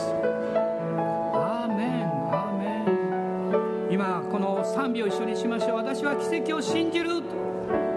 [1.33, 2.05] アーメン。
[2.31, 3.89] アーメン。
[3.91, 5.77] 今この賛美を一緒にしましょう。
[5.77, 7.23] 私は奇跡を信じる。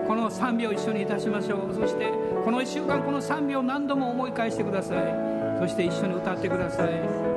[0.07, 1.73] この賛美を一緒にいたしましょう。
[1.73, 5.33] そしてこの1週間この賛美を何度も思い返してください。
[5.59, 7.32] そして一緒に歌ってください。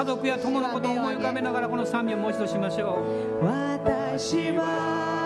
[0.00, 3.04] 家族や友のことを思い浮かべながらこの賛美をもう一度しましょ
[3.42, 3.44] う。
[3.44, 5.19] 私は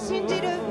[0.00, 0.69] 信じる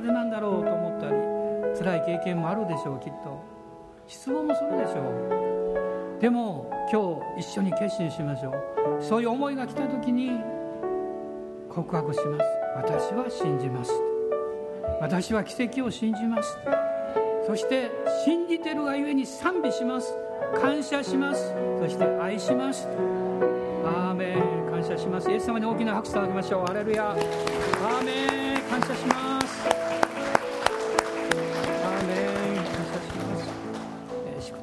[0.00, 1.12] なぜなんだろうと思ったり
[1.78, 3.44] 辛い経験もあるでしょうきっと。
[4.06, 6.18] 失望もするでしょう。
[6.20, 9.02] でも今日一緒に決心しましょう。
[9.02, 10.40] そういう思いが来た時に
[11.68, 12.44] 告白します。
[12.76, 13.92] 私は信じます。
[15.00, 16.58] 私は奇跡を信じます。
[17.46, 17.90] そして
[18.24, 20.14] 信じてるがゆえに賛美します。
[20.60, 21.54] 感謝します。
[21.78, 22.88] そして愛します。
[23.84, 24.70] アーメン。
[24.70, 25.30] 感謝します。
[25.30, 26.64] イエス様に大きな拍手をあげましょう。
[26.64, 27.10] アレルヤ。
[27.10, 27.18] アー
[28.04, 28.62] メン。
[28.62, 29.39] 感謝します。